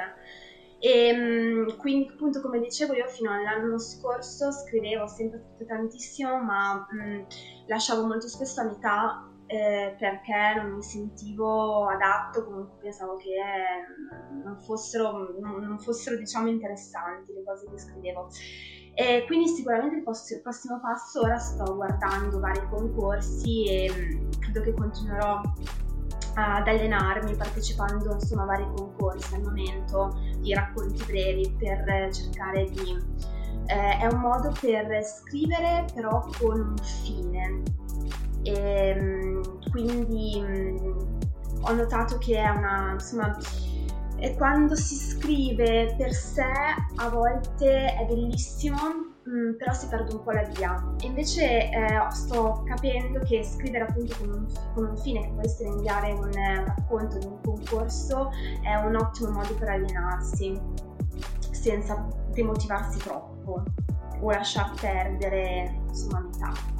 E 0.78 1.12
mm, 1.14 1.68
quindi, 1.78 2.10
appunto, 2.12 2.42
come 2.42 2.60
dicevo, 2.60 2.92
io 2.92 3.06
fino 3.06 3.32
all'anno 3.32 3.78
scorso 3.78 4.52
scrivevo 4.52 5.06
sempre 5.06 5.42
tantissimo, 5.66 6.36
ma 6.42 6.86
mh, 6.90 7.26
lasciavo 7.66 8.04
molto 8.04 8.28
spesso 8.28 8.60
a 8.60 8.64
metà 8.64 9.29
eh, 9.50 9.96
perché 9.98 10.54
non 10.54 10.74
mi 10.74 10.82
sentivo 10.82 11.88
adatto, 11.88 12.44
comunque 12.44 12.78
pensavo 12.80 13.16
che 13.16 13.30
eh, 13.30 14.42
non 14.44 14.56
fossero, 14.60 15.34
non, 15.40 15.60
non 15.64 15.78
fossero 15.80 16.16
diciamo, 16.16 16.48
interessanti 16.48 17.32
le 17.32 17.42
cose 17.42 17.68
che 17.68 17.76
scrivevo. 17.76 18.28
E 18.94 19.24
quindi 19.26 19.48
sicuramente 19.48 19.96
il, 19.96 20.02
post- 20.04 20.30
il, 20.30 20.40
prossimo 20.40 20.78
passo 20.80 21.22
ora 21.22 21.36
sto 21.36 21.74
guardando 21.74 22.38
vari 22.38 22.60
concorsi 22.68 23.64
e 23.66 23.90
mm, 23.92 24.30
credo 24.38 24.60
che 24.60 24.72
continuerò 24.72 25.40
ad 26.34 26.68
allenarmi 26.68 27.34
partecipando 27.34 28.12
insomma, 28.12 28.42
a 28.42 28.46
vari 28.46 28.66
concorsi 28.76 29.34
al 29.34 29.42
momento 29.42 30.16
di 30.38 30.54
racconti 30.54 31.02
brevi 31.04 31.56
per 31.58 32.08
cercare 32.12 32.70
di... 32.70 33.28
Eh, 33.66 33.98
è 33.98 34.06
un 34.06 34.20
modo 34.20 34.52
per 34.60 35.04
scrivere 35.04 35.86
però 35.92 36.24
con 36.38 36.60
un 36.60 36.76
fine 36.76 37.62
e, 38.42 38.52
ehm, 38.52 39.29
quindi 39.82 40.40
mh, 40.40 40.46
mm, 40.46 40.98
ho 41.62 41.72
notato 41.72 42.18
che 42.18 42.36
è 42.36 42.48
una, 42.48 42.92
insomma, 42.92 43.36
e 44.16 44.36
quando 44.36 44.76
si 44.76 44.96
scrive 44.96 45.94
per 45.96 46.12
sé 46.12 46.44
a 46.96 47.08
volte 47.08 47.94
è 47.94 48.04
bellissimo, 48.06 48.76
mh, 49.24 49.30
mm, 49.30 49.56
però 49.56 49.72
si 49.72 49.86
perde 49.88 50.12
un 50.12 50.22
po' 50.22 50.32
la 50.32 50.42
via. 50.42 50.94
E 51.00 51.06
invece 51.06 51.70
eh, 51.70 52.06
sto 52.10 52.62
capendo 52.66 53.20
che 53.20 53.42
scrivere 53.42 53.84
appunto 53.84 54.16
con 54.18 54.28
un, 54.28 54.46
con 54.74 54.84
un 54.84 54.96
fine, 54.98 55.20
che 55.20 55.30
può 55.32 55.42
essere 55.42 55.70
inviare 55.70 56.12
un, 56.12 56.24
un 56.24 56.64
racconto 56.66 57.18
di 57.18 57.26
un 57.26 57.40
concorso, 57.42 58.30
è 58.62 58.74
un 58.74 58.96
ottimo 58.96 59.30
modo 59.30 59.54
per 59.54 59.70
allenarsi, 59.70 60.60
senza 61.50 62.06
demotivarsi 62.32 62.98
troppo 62.98 63.62
o 64.22 64.30
lasciar 64.30 64.72
perdere 64.78 65.80
insomma 65.88 66.20
metà. 66.20 66.79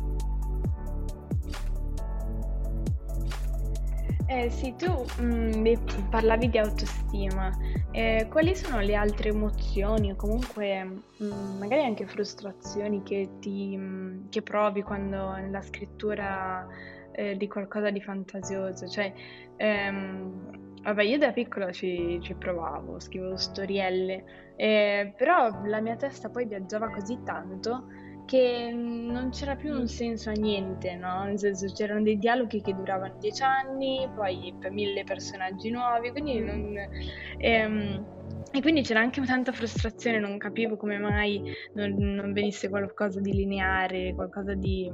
Eh, 4.31 4.49
sì, 4.49 4.77
tu 4.77 5.05
mm, 5.21 5.75
parlavi 6.09 6.49
di 6.51 6.59
autostima. 6.59 7.51
Eh, 7.91 8.29
quali 8.31 8.55
sono 8.55 8.79
le 8.79 8.95
altre 8.95 9.31
emozioni 9.31 10.13
o 10.13 10.15
comunque 10.15 10.85
mm, 11.21 11.59
magari 11.59 11.83
anche 11.83 12.07
frustrazioni 12.07 13.03
che, 13.03 13.29
ti, 13.41 13.77
mm, 13.77 14.29
che 14.29 14.43
provi 14.43 14.83
quando 14.83 15.33
nella 15.33 15.61
scrittura 15.63 16.65
eh, 17.11 17.37
di 17.37 17.49
qualcosa 17.49 17.91
di 17.91 18.01
fantasioso? 18.01 18.87
Cioè, 18.87 19.13
ehm, 19.57 20.81
vabbè, 20.85 21.03
io 21.03 21.19
da 21.19 21.33
piccola 21.33 21.73
ci, 21.73 22.21
ci 22.23 22.35
provavo, 22.35 23.01
scrivevo 23.01 23.37
storielle, 23.37 24.53
eh, 24.55 25.13
però 25.17 25.61
la 25.65 25.81
mia 25.81 25.97
testa 25.97 26.29
poi 26.29 26.47
viaggiava 26.47 26.89
così 26.91 27.19
tanto 27.25 27.87
che 28.31 28.71
non 28.73 29.31
c'era 29.31 29.57
più 29.57 29.75
un 29.75 29.89
senso 29.89 30.31
a 30.31 30.35
niente, 30.35 30.95
no? 30.95 31.25
Nel 31.25 31.37
senso 31.37 31.67
c'erano 31.75 32.03
dei 32.03 32.17
dialoghi 32.17 32.61
che 32.61 32.73
duravano 32.73 33.17
dieci 33.19 33.43
anni, 33.43 34.09
poi 34.15 34.55
mille 34.71 35.03
personaggi 35.03 35.69
nuovi, 35.69 36.13
quindi 36.13 36.39
non... 36.39 36.77
Ehm, 37.39 38.07
e 38.53 38.61
quindi 38.63 38.83
c'era 38.83 39.01
anche 39.01 39.21
tanta 39.23 39.51
frustrazione, 39.51 40.21
non 40.21 40.39
capivo 40.39 40.77
come 40.77 40.99
mai 40.99 41.43
non, 41.73 41.97
non 41.97 42.33
venisse 42.33 42.69
qualcosa 42.69 43.19
di 43.19 43.33
lineare, 43.33 44.15
qualcosa 44.15 44.55
di 44.55 44.89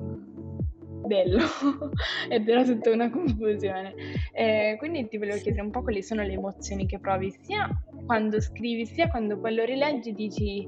bello 1.07 1.45
ed 2.31 2.49
era 2.49 2.65
tutta 2.65 2.91
una 2.91 3.11
confusione. 3.11 3.95
Eh, 4.33 4.77
quindi 4.79 5.09
ti 5.09 5.19
volevo 5.19 5.39
chiedere 5.39 5.63
un 5.63 5.71
po' 5.71 5.83
quali 5.83 6.03
sono 6.03 6.23
le 6.23 6.33
emozioni 6.33 6.87
che 6.87 6.99
provi 6.99 7.31
sia 7.43 7.69
quando 8.07 8.41
scrivi, 8.41 8.87
sia 8.87 9.09
quando 9.09 9.39
poi 9.39 9.55
lo 9.55 9.65
rileggi 9.65 10.15
dici 10.15 10.67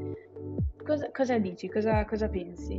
Cosa, 0.89 1.11
cosa 1.13 1.37
dici? 1.37 1.69
Cosa, 1.69 2.03
cosa, 2.07 2.31
pensi? 2.31 2.79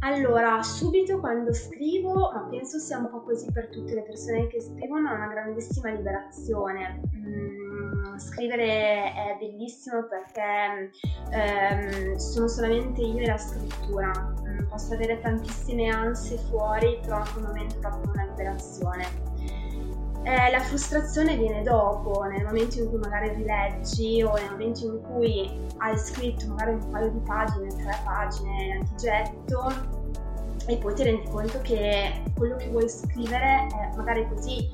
Allora, 0.00 0.62
subito 0.62 1.18
quando 1.20 1.54
scrivo, 1.54 2.30
ma 2.30 2.46
penso 2.50 2.78
sia 2.78 2.98
un 2.98 3.08
po' 3.08 3.22
così 3.22 3.50
per 3.50 3.70
tutte 3.70 3.94
le 3.94 4.02
persone 4.02 4.46
che 4.48 4.60
scrivono, 4.60 5.10
è 5.10 5.14
una 5.14 5.28
grandissima 5.28 5.90
liberazione. 5.90 7.00
Mm, 7.16 8.18
scrivere 8.18 9.10
è 9.10 9.36
bellissimo 9.40 10.04
perché 10.04 10.90
ehm, 11.30 12.16
sono 12.16 12.46
solamente 12.46 13.00
io 13.00 13.22
e 13.22 13.26
la 13.26 13.38
scrittura. 13.38 14.10
mh, 14.10 14.66
posso 14.68 14.92
avere 14.92 15.18
tantissime 15.20 15.88
ansie 15.88 16.36
fuori, 16.50 16.98
però 17.00 17.20
in 17.20 17.32
quel 17.32 17.44
momento 17.46 17.78
proprio 17.78 18.12
una 18.12 18.24
liberazione. 18.26 19.35
Eh, 20.26 20.50
la 20.50 20.58
frustrazione 20.58 21.36
viene 21.36 21.62
dopo, 21.62 22.24
nel 22.24 22.42
momento 22.42 22.80
in 22.80 22.88
cui 22.88 22.98
magari 22.98 23.32
rileggi 23.32 24.24
o 24.24 24.34
nel 24.34 24.50
momento 24.50 24.84
in 24.84 25.00
cui 25.02 25.48
hai 25.76 25.96
scritto 25.96 26.48
magari 26.48 26.72
un 26.72 26.90
paio 26.90 27.10
di 27.12 27.20
pagine, 27.20 27.68
tre 27.68 27.96
pagine 28.04 28.72
antigetto 28.72 29.72
e 30.66 30.78
poi 30.78 30.94
ti 30.94 31.04
rendi 31.04 31.30
conto 31.30 31.60
che 31.60 32.24
quello 32.36 32.56
che 32.56 32.68
vuoi 32.70 32.88
scrivere 32.88 33.68
è 33.68 33.94
magari 33.94 34.26
così 34.28 34.68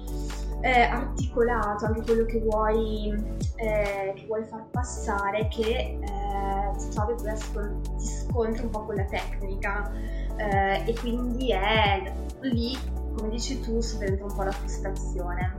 eh, 0.63 0.85
articolato, 0.85 1.85
anche 1.85 2.01
quello 2.01 2.25
che 2.25 2.41
vuoi, 2.41 3.15
eh, 3.57 4.13
che 4.17 4.25
vuoi 4.27 4.45
far 4.45 4.65
passare, 4.71 5.49
che 5.49 5.99
eh, 6.01 6.79
ti 6.79 6.89
trovi 6.89 7.15
ti 7.17 8.07
scontri 8.07 8.65
un 8.65 8.71
po' 8.71 8.87
con 8.87 8.95
la 8.95 9.05
tecnica 9.05 9.93
eh, 10.37 10.83
e 10.87 10.95
quindi 10.99 11.53
è 11.53 12.11
lì 12.41 12.75
come 13.15 13.29
dici 13.29 13.61
tu, 13.61 13.81
subentra 13.81 14.25
un 14.25 14.35
po' 14.35 14.43
la 14.43 14.53
frustrazione. 14.53 15.59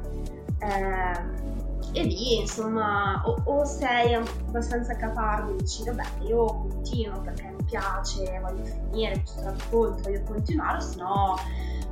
Eh, 0.60 1.52
e 1.96 2.04
lì, 2.04 2.40
insomma, 2.40 3.22
o, 3.26 3.42
o, 3.46 3.66
sei 3.66 4.14
abbastanza 4.14 4.96
capardo 4.96 5.52
e 5.52 5.56
dici, 5.58 5.84
vabbè, 5.84 6.04
io 6.28 6.46
continuo 6.46 7.22
perché 7.22 7.54
mi 7.56 7.64
piace, 7.64 8.40
voglio 8.40 8.64
finire 8.64 9.22
questo 9.22 9.44
racconto, 9.44 10.02
voglio 10.04 10.24
continuare, 10.24 10.82
se 10.82 10.96
no 10.98 11.36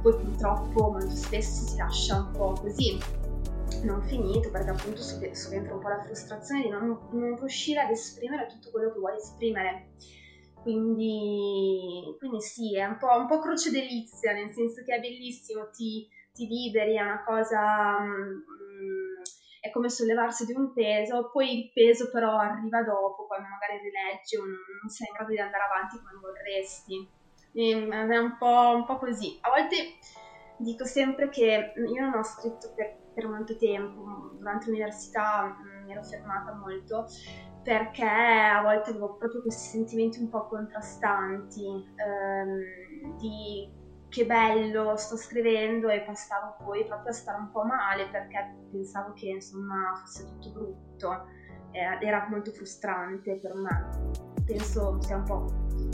poi 0.01 0.15
purtroppo 0.15 0.89
molto 0.89 1.15
spesso 1.15 1.67
si 1.67 1.77
lascia 1.77 2.17
un 2.17 2.31
po' 2.31 2.53
così 2.59 2.97
non 3.83 4.01
finito 4.03 4.49
perché 4.49 4.71
appunto 4.71 5.01
subentra 5.01 5.73
un 5.73 5.79
po' 5.79 5.87
la 5.87 6.03
frustrazione 6.03 6.63
di 6.63 6.69
non, 6.69 6.97
non 7.11 7.37
riuscire 7.37 7.79
ad 7.79 7.89
esprimere 7.89 8.47
tutto 8.47 8.69
quello 8.69 8.91
che 8.91 8.99
vuoi 8.99 9.15
esprimere. 9.15 9.89
Quindi, 10.61 12.15
quindi 12.19 12.41
sì, 12.41 12.77
è 12.77 12.85
un 12.85 12.97
po', 12.97 13.15
un 13.17 13.25
po', 13.27 13.39
croce 13.39 13.71
delizia, 13.71 14.33
nel 14.33 14.51
senso 14.51 14.83
che 14.83 14.95
è 14.95 14.99
bellissimo, 14.99 15.69
ti, 15.71 16.07
ti 16.33 16.47
liberi, 16.47 16.95
è 16.95 17.01
una 17.01 17.23
cosa... 17.23 17.99
Mm, 17.99 19.21
è 19.61 19.69
come 19.69 19.89
sollevarsi 19.89 20.45
di 20.45 20.53
un 20.53 20.73
peso, 20.73 21.29
poi 21.31 21.55
il 21.55 21.71
peso 21.71 22.09
però 22.09 22.35
arriva 22.37 22.81
dopo, 22.81 23.27
quando 23.27 23.47
magari 23.47 23.77
rileggi 23.77 24.35
o 24.35 24.41
non, 24.41 24.89
sei 24.89 25.07
in 25.07 25.13
grado 25.13 25.29
di 25.29 25.39
andare 25.39 25.63
avanti 25.63 25.97
come 25.97 26.19
vorresti. 26.19 27.07
E 27.53 27.87
è 27.87 28.17
un 28.17 28.37
po', 28.39 28.73
un 28.73 28.85
po' 28.85 28.97
così. 28.97 29.37
A 29.41 29.49
volte 29.49 29.99
dico 30.57 30.85
sempre 30.85 31.29
che 31.29 31.73
io 31.75 32.01
non 32.01 32.15
ho 32.15 32.23
scritto 32.23 32.73
per, 32.73 32.97
per 33.13 33.27
molto 33.27 33.55
tempo, 33.55 34.31
durante 34.33 34.65
l'università 34.65 35.55
mm, 35.61 35.85
mi 35.85 35.91
ero 35.91 36.03
fermata 36.03 36.53
molto 36.53 37.05
perché 37.63 38.05
a 38.05 38.61
volte 38.61 38.89
avevo 38.89 39.15
proprio 39.15 39.41
questi 39.41 39.69
sentimenti 39.69 40.19
un 40.19 40.29
po' 40.29 40.47
contrastanti 40.47 41.65
ehm, 41.95 43.17
di 43.17 43.79
che 44.09 44.25
bello 44.25 44.97
sto 44.97 45.15
scrivendo 45.15 45.87
e 45.87 46.01
passavo 46.01 46.55
poi 46.65 46.85
proprio 46.85 47.11
a 47.11 47.13
stare 47.13 47.37
un 47.37 47.49
po' 47.51 47.63
male 47.63 48.07
perché 48.09 48.55
pensavo 48.69 49.13
che 49.13 49.27
insomma 49.27 49.93
fosse 49.95 50.25
tutto 50.25 50.51
brutto. 50.51 51.25
Era 51.71 52.27
molto 52.29 52.51
frustrante 52.51 53.37
per 53.37 53.53
me. 53.55 54.11
Penso 54.45 55.01
sia 55.01 55.15
un 55.15 55.23
po', 55.23 55.45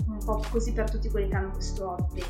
un 0.07 0.17
po' 0.25 0.41
così 0.49 0.73
per 0.73 0.89
tutti 0.89 1.11
quelli 1.11 1.29
che 1.29 1.35
hanno 1.35 1.51
questo 1.51 1.91
hobby 1.91 2.23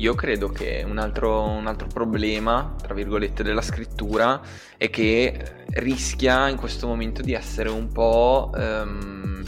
Io 0.00 0.14
credo 0.14 0.48
che 0.48 0.82
un 0.86 0.96
altro, 0.96 1.46
un 1.46 1.66
altro, 1.66 1.86
problema, 1.86 2.74
tra 2.80 2.94
virgolette, 2.94 3.42
della 3.42 3.60
scrittura 3.60 4.40
è 4.78 4.88
che 4.88 5.64
rischia 5.72 6.48
in 6.48 6.56
questo 6.56 6.86
momento 6.86 7.20
di 7.20 7.34
essere 7.34 7.68
un 7.68 7.92
po' 7.92 8.50
um, 8.54 9.42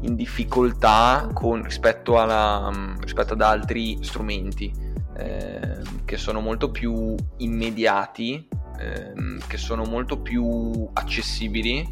in 0.00 0.14
difficoltà 0.14 1.28
con, 1.34 1.62
rispetto, 1.62 2.18
alla, 2.18 2.70
rispetto, 3.00 3.34
ad 3.34 3.42
altri 3.42 3.98
strumenti 4.00 4.72
eh, 5.18 5.82
che 6.06 6.16
sono 6.16 6.40
molto 6.40 6.70
più 6.70 7.14
immediati, 7.36 8.48
eh, 8.78 9.12
che 9.46 9.58
sono 9.58 9.84
molto 9.84 10.22
più 10.22 10.88
accessibili 10.94 11.86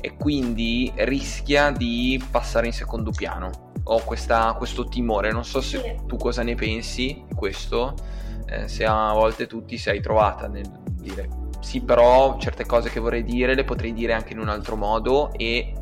e 0.00 0.16
quindi 0.16 0.92
rischia 0.96 1.70
di 1.70 2.20
passare 2.32 2.66
in 2.66 2.72
secondo 2.72 3.12
piano 3.12 3.64
ho 3.84 4.02
questa, 4.04 4.54
questo 4.54 4.86
timore, 4.86 5.30
non 5.30 5.44
so 5.44 5.60
se 5.60 5.98
tu 6.06 6.16
cosa 6.16 6.42
ne 6.42 6.54
pensi 6.54 7.24
di 7.28 7.34
questo, 7.34 7.94
eh, 8.46 8.68
se 8.68 8.84
a 8.84 9.12
volte 9.12 9.46
tu 9.46 9.64
ti 9.64 9.78
sei 9.78 10.00
trovata 10.00 10.48
nel 10.48 10.68
dire 10.86 11.42
sì 11.60 11.80
però 11.80 12.36
certe 12.38 12.66
cose 12.66 12.90
che 12.90 13.00
vorrei 13.00 13.24
dire 13.24 13.54
le 13.54 13.64
potrei 13.64 13.94
dire 13.94 14.12
anche 14.12 14.34
in 14.34 14.38
un 14.38 14.50
altro 14.50 14.76
modo 14.76 15.32
e 15.32 15.72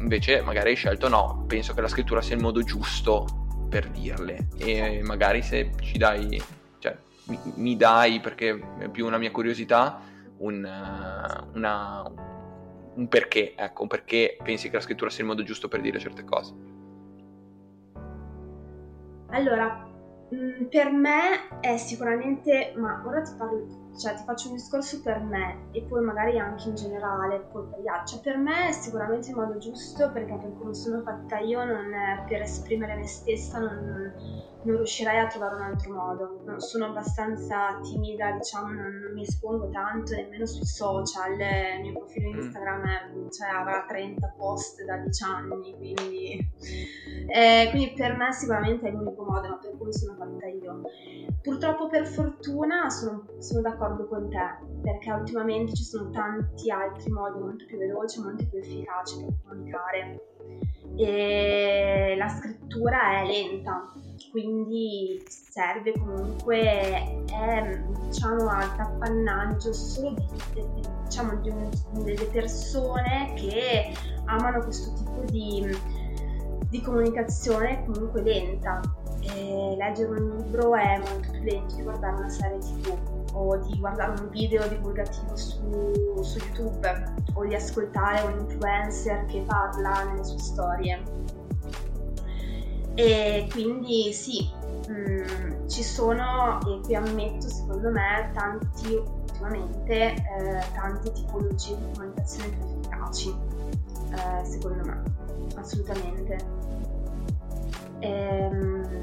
invece 0.00 0.42
magari 0.42 0.70
hai 0.70 0.76
scelto 0.76 1.08
no, 1.08 1.44
penso 1.46 1.72
che 1.72 1.80
la 1.80 1.88
scrittura 1.88 2.20
sia 2.20 2.34
il 2.34 2.42
modo 2.42 2.62
giusto 2.62 3.26
per 3.68 3.88
dirle. 3.88 4.48
E 4.58 5.00
magari 5.04 5.42
se 5.42 5.70
ci 5.80 5.96
dai, 5.96 6.42
cioè 6.78 6.96
mi, 7.26 7.38
mi 7.54 7.76
dai 7.76 8.20
perché 8.20 8.58
è 8.78 8.88
più 8.88 9.06
una 9.06 9.18
mia 9.18 9.30
curiosità, 9.30 10.00
un, 10.38 10.68
una, 11.54 12.12
un 13.00 13.08
perché, 13.08 13.54
ecco, 13.56 13.82
un 13.82 13.88
perché 13.88 14.36
pensi 14.42 14.68
che 14.68 14.76
la 14.76 14.82
scrittura 14.82 15.10
sia 15.10 15.24
il 15.24 15.30
modo 15.30 15.42
giusto 15.42 15.68
per 15.68 15.80
dire 15.80 15.98
certe 15.98 16.22
cose. 16.22 16.54
Allora, 19.30 19.88
mm, 20.34 20.66
per 20.66 20.92
me 20.92 21.60
è 21.60 21.78
sicuramente, 21.78 22.74
ma 22.76 23.02
ora 23.06 23.22
ti 23.22 23.32
parlo 23.38 23.80
cioè 23.98 24.14
ti 24.14 24.22
faccio 24.24 24.48
un 24.48 24.54
discorso 24.54 25.02
per 25.02 25.20
me 25.20 25.68
e 25.72 25.82
poi 25.82 26.02
magari 26.02 26.38
anche 26.38 26.68
in 26.68 26.74
generale, 26.74 27.40
poi 27.50 27.66
per 27.68 27.80
gli 27.80 27.88
altri. 27.88 28.14
Cioè, 28.14 28.20
per 28.22 28.38
me 28.38 28.68
è 28.68 28.72
sicuramente 28.72 29.30
il 29.30 29.36
modo 29.36 29.58
giusto 29.58 30.10
perché 30.12 30.36
per 30.36 30.52
come 30.58 30.74
sono 30.74 31.02
fatta 31.02 31.38
io, 31.38 31.64
non 31.64 31.92
è 31.92 32.24
per 32.28 32.42
esprimere 32.42 32.96
me 32.96 33.06
stessa, 33.06 33.58
non, 33.58 34.12
non 34.62 34.76
riuscirei 34.76 35.18
a 35.18 35.26
trovare 35.26 35.54
un 35.54 35.62
altro 35.62 35.92
modo. 35.92 36.42
Non 36.44 36.60
sono 36.60 36.86
abbastanza 36.86 37.78
timida, 37.82 38.32
diciamo, 38.32 38.72
non, 38.72 38.98
non, 38.98 39.12
mi 39.14 39.22
espongo 39.22 39.68
tanto 39.70 40.14
nemmeno 40.14 40.46
sui 40.46 40.66
social. 40.66 41.32
Il 41.32 41.80
mio 41.82 41.92
profilo 41.98 42.30
mm. 42.30 42.38
Instagram 42.40 42.82
è, 42.82 43.30
cioè, 43.30 43.48
avrà 43.48 43.84
30 43.86 44.34
post 44.36 44.84
da 44.84 44.96
10 44.96 45.24
anni, 45.24 45.74
quindi... 45.76 46.48
Eh, 47.32 47.68
quindi 47.70 47.92
per 47.94 48.16
me 48.16 48.32
sicuramente 48.32 48.88
è 48.88 48.90
l'unico 48.90 49.22
modo, 49.24 49.48
ma 49.48 49.56
per 49.56 49.76
come 49.78 49.92
sono 49.92 50.14
fatta 50.16 50.46
io. 50.46 50.82
Purtroppo 51.42 51.88
per 51.88 52.06
fortuna 52.06 52.90
sono, 52.90 53.24
sono 53.38 53.62
d'accordo 53.62 54.06
con 54.06 54.28
te, 54.28 54.58
perché 54.82 55.10
ultimamente 55.10 55.74
ci 55.74 55.84
sono 55.84 56.10
tanti 56.10 56.70
altri 56.70 57.10
modi 57.10 57.38
molto 57.38 57.64
più 57.64 57.78
veloci, 57.78 58.20
molto 58.20 58.46
più 58.46 58.58
efficaci 58.58 59.24
per 59.24 59.34
comunicare. 59.42 60.24
E 60.96 62.14
la 62.18 62.28
scrittura 62.28 63.20
è 63.20 63.26
lenta, 63.26 63.90
quindi 64.30 65.22
serve 65.26 65.92
comunque, 65.92 67.24
è 67.26 67.80
diciamo 68.06 68.48
ad 68.48 68.78
appannaggio 68.78 69.72
solo 69.72 70.14
di, 70.54 70.62
diciamo, 71.04 71.36
di 71.40 71.50
un, 71.50 71.70
delle 72.04 72.24
persone 72.26 73.32
che 73.34 73.92
amano 74.24 74.60
questo 74.60 74.92
tipo 74.94 75.24
di, 75.30 75.66
di 76.68 76.80
comunicazione 76.80 77.84
comunque 77.84 78.22
lenta. 78.22 78.80
E 79.22 79.74
leggere 79.76 80.18
un 80.18 80.36
libro 80.38 80.74
è 80.74 80.96
molto 80.96 81.30
più 81.30 81.42
lento 81.42 81.76
di 81.76 81.82
guardare 81.82 82.16
una 82.16 82.28
serie 82.30 82.58
tv 82.58 82.98
o 83.34 83.58
di 83.58 83.78
guardare 83.78 84.18
un 84.18 84.30
video 84.30 84.66
divulgativo 84.66 85.36
su, 85.36 86.22
su 86.22 86.38
YouTube 86.38 87.14
o 87.34 87.44
di 87.44 87.54
ascoltare 87.54 88.26
un 88.26 88.40
influencer 88.40 89.26
che 89.26 89.44
parla 89.46 90.04
nelle 90.04 90.24
sue 90.24 90.38
storie 90.38 91.02
e 92.94 93.48
quindi 93.50 94.12
sì, 94.12 94.50
mh, 94.88 94.92
mm, 94.92 95.68
ci 95.68 95.82
sono, 95.82 96.58
e 96.66 96.80
qui 96.82 96.94
ammetto 96.94 97.48
secondo 97.48 97.90
me, 97.90 98.30
tanti 98.34 98.94
ultimamente, 98.94 100.14
eh, 100.14 100.64
tante 100.74 101.12
tipologie 101.12 101.76
di 101.76 101.84
comunicazione 101.94 102.48
più 102.50 102.66
efficaci, 102.66 103.34
eh, 104.10 104.44
secondo 104.44 104.84
me, 104.84 105.02
assolutamente. 105.56 106.38
Ehm, 108.00 109.02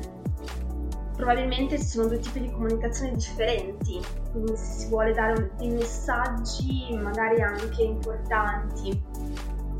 probabilmente 1.16 1.80
ci 1.80 1.86
sono 1.86 2.08
due 2.08 2.20
tipi 2.20 2.42
di 2.42 2.52
comunicazione 2.52 3.14
differenti, 3.14 4.00
quindi 4.32 4.56
se 4.56 4.80
si 4.80 4.88
vuole 4.90 5.14
dare 5.14 5.52
dei 5.58 5.70
messaggi 5.70 6.96
magari 6.96 7.42
anche 7.42 7.82
importanti, 7.82 9.02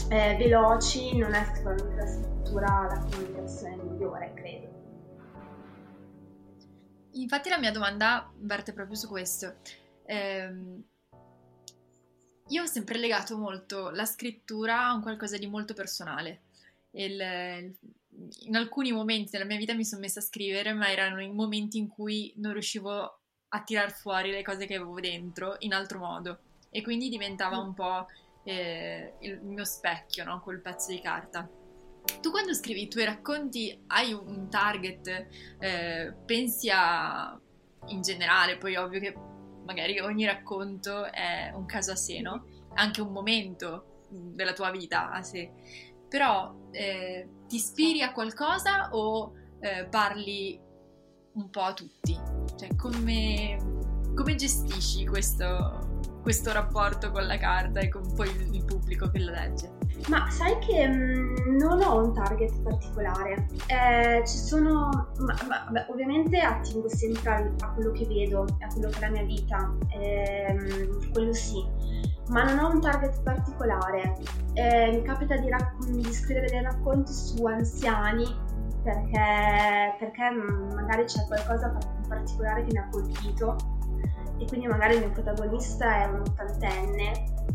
eh, 0.10 0.36
veloci, 0.38 1.18
non 1.18 1.34
è 1.34 1.46
sicuramente 1.54 1.96
la 1.96 2.08
scrittura 2.08 2.88
la 2.90 2.98
comunicazione 3.00 3.37
migliore, 4.18 4.34
credo. 4.34 4.86
Infatti 7.12 7.50
la 7.50 7.60
mia 7.60 7.72
domanda 7.72 8.32
verte 8.38 8.74
proprio 8.74 8.96
su 8.96 9.08
questo. 9.08 9.56
Eh, 10.06 10.84
io 12.50 12.64
ho 12.64 12.66
sempre 12.66 12.98
legato 12.98 13.38
molto 13.38 13.90
la 13.90 14.06
scrittura 14.06 14.86
a 14.86 14.94
un 14.94 15.02
qualcosa 15.02 15.38
di 15.38 15.48
molto 15.48 15.74
personale. 15.74 16.44
Il, 16.92 17.20
in 17.20 18.56
alcuni 18.56 18.92
momenti 18.92 19.32
della 19.32 19.46
mia 19.46 19.58
vita 19.58 19.74
mi 19.74 19.86
sono 19.86 20.02
messa 20.02 20.20
a 20.20 20.24
scrivere, 20.24 20.74
ma 20.74 20.90
erano 20.90 21.22
i 21.22 21.32
momenti 21.32 21.78
in 21.78 21.88
cui 21.88 22.34
non 22.38 22.54
riuscivo 22.54 23.20
a 23.50 23.64
tirar 23.64 23.92
fuori 23.92 24.32
le 24.32 24.44
cose 24.44 24.66
che 24.66 24.76
avevo 24.76 25.00
dentro 25.00 25.56
in 25.60 25.74
altro 25.74 26.00
modo. 26.00 26.40
E 26.70 26.82
quindi 26.82 27.10
diventava 27.10 27.58
un 27.58 27.74
po' 27.74 28.06
eh, 28.44 29.14
il 29.22 29.42
mio 29.42 29.66
specchio, 29.66 30.24
no? 30.24 30.40
Col 30.42 30.62
pezzo 30.62 30.92
di 30.92 31.02
carta. 31.02 31.50
Tu 32.22 32.32
quando 32.32 32.54
scrivi 32.54 32.84
i 32.84 32.88
tuoi 32.88 33.06
racconti 33.06 33.84
hai 33.88 34.14
un 34.14 34.50
target, 34.50 35.28
eh, 35.60 36.14
pensi 36.26 36.70
a 36.72 37.40
in 37.88 38.02
generale, 38.02 38.58
poi 38.58 38.76
ovvio 38.76 39.00
che 39.00 39.16
magari 39.66 40.00
ogni 40.00 40.26
racconto 40.26 41.12
è 41.12 41.52
un 41.54 41.66
caso 41.66 41.92
a 41.92 41.96
sé, 41.96 42.22
no? 42.22 42.46
Anche 42.74 43.02
un 43.02 43.12
momento 43.12 44.06
della 44.10 44.54
tua 44.54 44.72
vita 44.72 45.12
a 45.12 45.22
sé. 45.22 45.52
Però 46.08 46.56
eh, 46.72 47.28
ti 47.48 47.58
ispiri 47.58 48.02
a 48.02 48.12
qualcosa 48.12 48.90
o 48.92 49.34
eh, 49.60 49.86
parli 49.86 50.60
un 51.34 51.50
po' 51.50 51.62
a 51.62 51.74
tutti? 51.74 52.18
Cioè, 52.58 52.76
come, 52.76 53.58
come 54.16 54.36
gestisci 54.36 55.06
questo, 55.06 56.02
questo 56.22 56.52
rapporto 56.54 57.12
con 57.12 57.26
la 57.26 57.38
carta 57.38 57.82
e 57.82 57.90
con 57.90 58.14
poi 58.14 58.30
il 58.52 58.64
pubblico 58.64 59.10
che 59.10 59.20
la 59.20 59.32
legge? 59.32 59.77
Ma 60.10 60.30
sai 60.30 60.58
che 60.60 60.88
mh, 60.88 61.50
mm, 61.50 61.58
non 61.58 61.82
ho 61.82 62.04
un 62.04 62.14
target 62.14 62.62
particolare. 62.62 63.48
Eh, 63.68 64.24
ci 64.26 64.38
sono. 64.38 65.10
Ma, 65.20 65.36
ma, 65.48 65.68
beh, 65.70 65.86
ovviamente 65.90 66.40
attingo 66.40 66.88
sempre 66.90 67.54
a 67.60 67.70
quello 67.74 67.92
che 67.92 68.06
vedo, 68.06 68.46
a 68.60 68.68
quello 68.68 68.90
che 68.90 68.98
è 68.98 69.02
la 69.02 69.10
mia 69.10 69.24
vita, 69.24 69.74
ehm, 69.90 71.12
quello 71.12 71.34
sì. 71.34 71.66
Ma 72.30 72.44
non 72.44 72.60
ho 72.60 72.72
un 72.72 72.82
target 72.82 73.22
particolare. 73.22 74.16
Eh, 74.54 74.92
mi 74.92 75.02
capita 75.02 75.36
di, 75.36 75.50
rac- 75.50 75.86
di, 75.86 76.14
scrivere 76.14 76.48
dei 76.48 76.62
racconti 76.62 77.12
su 77.12 77.46
anziani 77.46 78.26
perché, 78.84 79.96
perché 80.00 80.32
mm, 80.32 80.72
magari 80.74 81.04
c'è 81.04 81.26
qualcosa 81.28 81.78
in 82.02 82.08
particolare 82.08 82.64
che 82.64 82.72
mi 82.72 82.80
ha 82.80 82.88
colpito 82.90 83.56
e 84.40 84.46
quindi 84.46 84.68
magari 84.68 84.96
il 84.96 85.00
mio 85.02 85.12
protagonista 85.12 86.04
è 86.04 86.06
un 86.06 86.22
ottantenne 86.22 87.46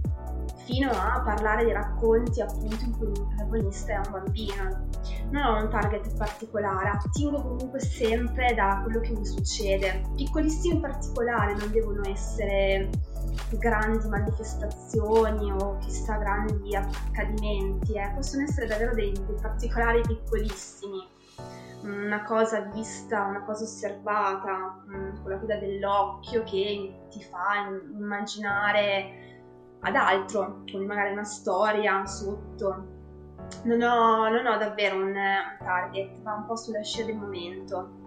fino 0.65 0.91
a 0.91 1.23
parlare 1.25 1.65
di 1.65 1.73
racconti 1.73 2.41
appunto 2.41 2.85
in 2.85 2.97
cui 2.97 3.09
il 3.09 3.27
protagonista 3.27 3.93
è 3.93 3.97
un 3.97 4.13
bambino. 4.13 4.89
Non 5.31 5.45
ho 5.45 5.63
un 5.63 5.71
target 5.71 6.17
particolare, 6.17 6.91
attingo 6.91 7.41
comunque 7.41 7.81
sempre 7.81 8.55
da 8.55 8.81
quello 8.83 9.01
che 9.01 9.13
mi 9.13 9.25
succede. 9.25 10.03
Piccolissimi 10.15 10.81
particolari, 10.81 11.57
non 11.57 11.71
devono 11.71 12.03
essere 12.09 12.91
grandi 13.59 14.09
manifestazioni 14.09 15.51
o 15.53 15.79
chissà 15.79 16.17
grandi 16.17 16.77
accadimenti, 16.77 17.95
eh. 17.95 18.13
possono 18.15 18.45
essere 18.45 18.67
davvero 18.67 18.95
dei, 18.95 19.13
dei 19.13 19.37
particolari 19.41 20.01
piccolissimi 20.03 21.11
una 21.83 22.23
cosa 22.23 22.61
vista, 22.61 23.25
una 23.25 23.43
cosa 23.43 23.65
osservata, 23.65 24.85
con 24.87 25.31
la 25.31 25.37
guida 25.37 25.57
dell'occhio 25.57 26.45
che 26.45 27.07
ti 27.11 27.23
fa 27.23 27.69
immaginare 27.97 29.22
ad 29.83 29.97
altro, 29.97 30.65
con 30.71 30.85
magari 30.85 31.13
una 31.13 31.25
storia 31.25 32.05
sotto. 32.07 33.01
Non 33.65 33.83
ho, 33.83 34.29
non 34.29 34.47
ho 34.47 34.57
davvero 34.57 34.97
un, 34.97 35.15
target, 35.59 36.23
va 36.23 36.35
un 36.35 36.47
po' 36.47 36.57
sulla 36.57 36.83
scia 36.83 37.05
del 37.05 37.17
momento. 37.17 38.01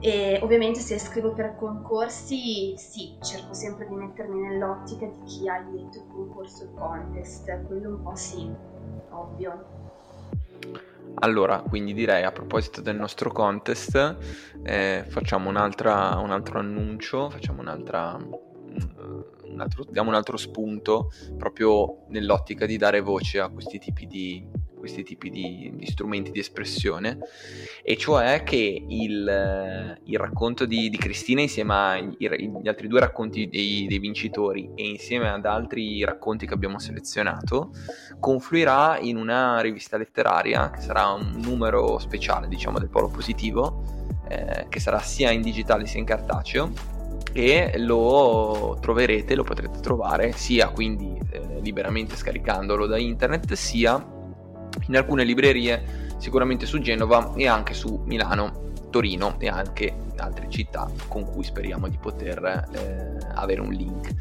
E 0.00 0.40
ovviamente 0.42 0.80
se 0.80 0.98
scrivo 0.98 1.32
per 1.32 1.54
concorsi, 1.56 2.74
sì, 2.76 3.16
cerco 3.20 3.54
sempre 3.54 3.86
di 3.86 3.94
mettermi 3.94 4.40
nell'ottica 4.40 5.06
di 5.06 5.22
chi 5.24 5.48
ha 5.48 5.60
dietro 5.60 6.00
il 6.00 6.08
concorso 6.10 6.64
il 6.64 6.70
contest, 6.74 7.66
quello 7.66 7.90
un 7.90 8.02
po' 8.02 8.16
sì, 8.16 8.50
ovvio. 9.10 9.80
Allora, 11.16 11.60
quindi 11.60 11.92
direi 11.92 12.24
a 12.24 12.32
proposito 12.32 12.80
del 12.80 12.96
nostro 12.96 13.30
contest, 13.30 14.16
eh, 14.64 15.04
facciamo 15.06 15.50
un 15.50 15.56
altro 15.56 16.58
annuncio, 16.58 17.30
facciamo 17.30 17.60
un'altra 17.60 18.18
un 19.44 19.60
altro, 19.60 19.84
diamo 19.90 20.08
un 20.08 20.14
altro 20.14 20.36
spunto 20.36 21.10
proprio 21.36 22.04
nell'ottica 22.08 22.66
di 22.66 22.76
dare 22.76 23.00
voce 23.00 23.38
a 23.40 23.48
questi 23.48 23.78
tipi 23.78 24.06
di, 24.06 24.46
questi 24.82 25.04
tipi 25.04 25.30
di, 25.30 25.70
di 25.76 25.86
strumenti 25.86 26.32
di 26.32 26.40
espressione 26.40 27.18
e 27.84 27.96
cioè 27.96 28.42
che 28.42 28.84
il, 28.88 30.00
il 30.02 30.18
racconto 30.18 30.64
di, 30.64 30.90
di, 30.90 30.96
Cristina 30.96 31.40
insieme 31.40 31.74
agli 31.74 32.68
altri 32.68 32.88
due 32.88 32.98
racconti 32.98 33.48
dei, 33.48 33.86
dei, 33.86 34.00
vincitori 34.00 34.70
e 34.74 34.88
insieme 34.88 35.28
ad 35.28 35.46
altri 35.46 36.04
racconti 36.04 36.46
che 36.46 36.54
abbiamo 36.54 36.80
selezionato 36.80 37.70
confluirà 38.18 38.98
in 38.98 39.16
una 39.16 39.60
rivista 39.60 39.96
letteraria 39.96 40.70
che 40.70 40.80
sarà 40.80 41.10
un 41.10 41.40
numero 41.40 42.00
speciale 42.00 42.48
diciamo 42.48 42.80
del 42.80 42.88
polo 42.88 43.08
positivo 43.08 43.84
eh, 44.28 44.66
che 44.68 44.80
sarà 44.80 44.98
sia 44.98 45.30
in 45.30 45.42
digitale 45.42 45.86
sia 45.86 46.00
in 46.00 46.06
cartaceo 46.06 46.91
e 47.32 47.78
lo 47.78 48.76
troverete, 48.80 49.34
lo 49.34 49.44
potrete 49.44 49.80
trovare 49.80 50.32
sia 50.32 50.68
quindi 50.68 51.18
eh, 51.30 51.60
liberamente 51.60 52.16
scaricandolo 52.16 52.86
da 52.86 52.98
internet 52.98 53.52
sia 53.54 54.04
in 54.86 54.96
alcune 54.96 55.24
librerie 55.24 56.10
sicuramente 56.18 56.66
su 56.66 56.78
Genova 56.78 57.32
e 57.34 57.46
anche 57.46 57.74
su 57.74 58.02
Milano, 58.04 58.70
Torino 58.90 59.36
e 59.38 59.48
anche 59.48 59.94
altre 60.16 60.46
città 60.48 60.88
con 61.08 61.24
cui 61.24 61.42
speriamo 61.42 61.88
di 61.88 61.96
poter 61.96 62.68
eh, 62.72 63.26
avere 63.34 63.60
un 63.60 63.72
link. 63.72 64.14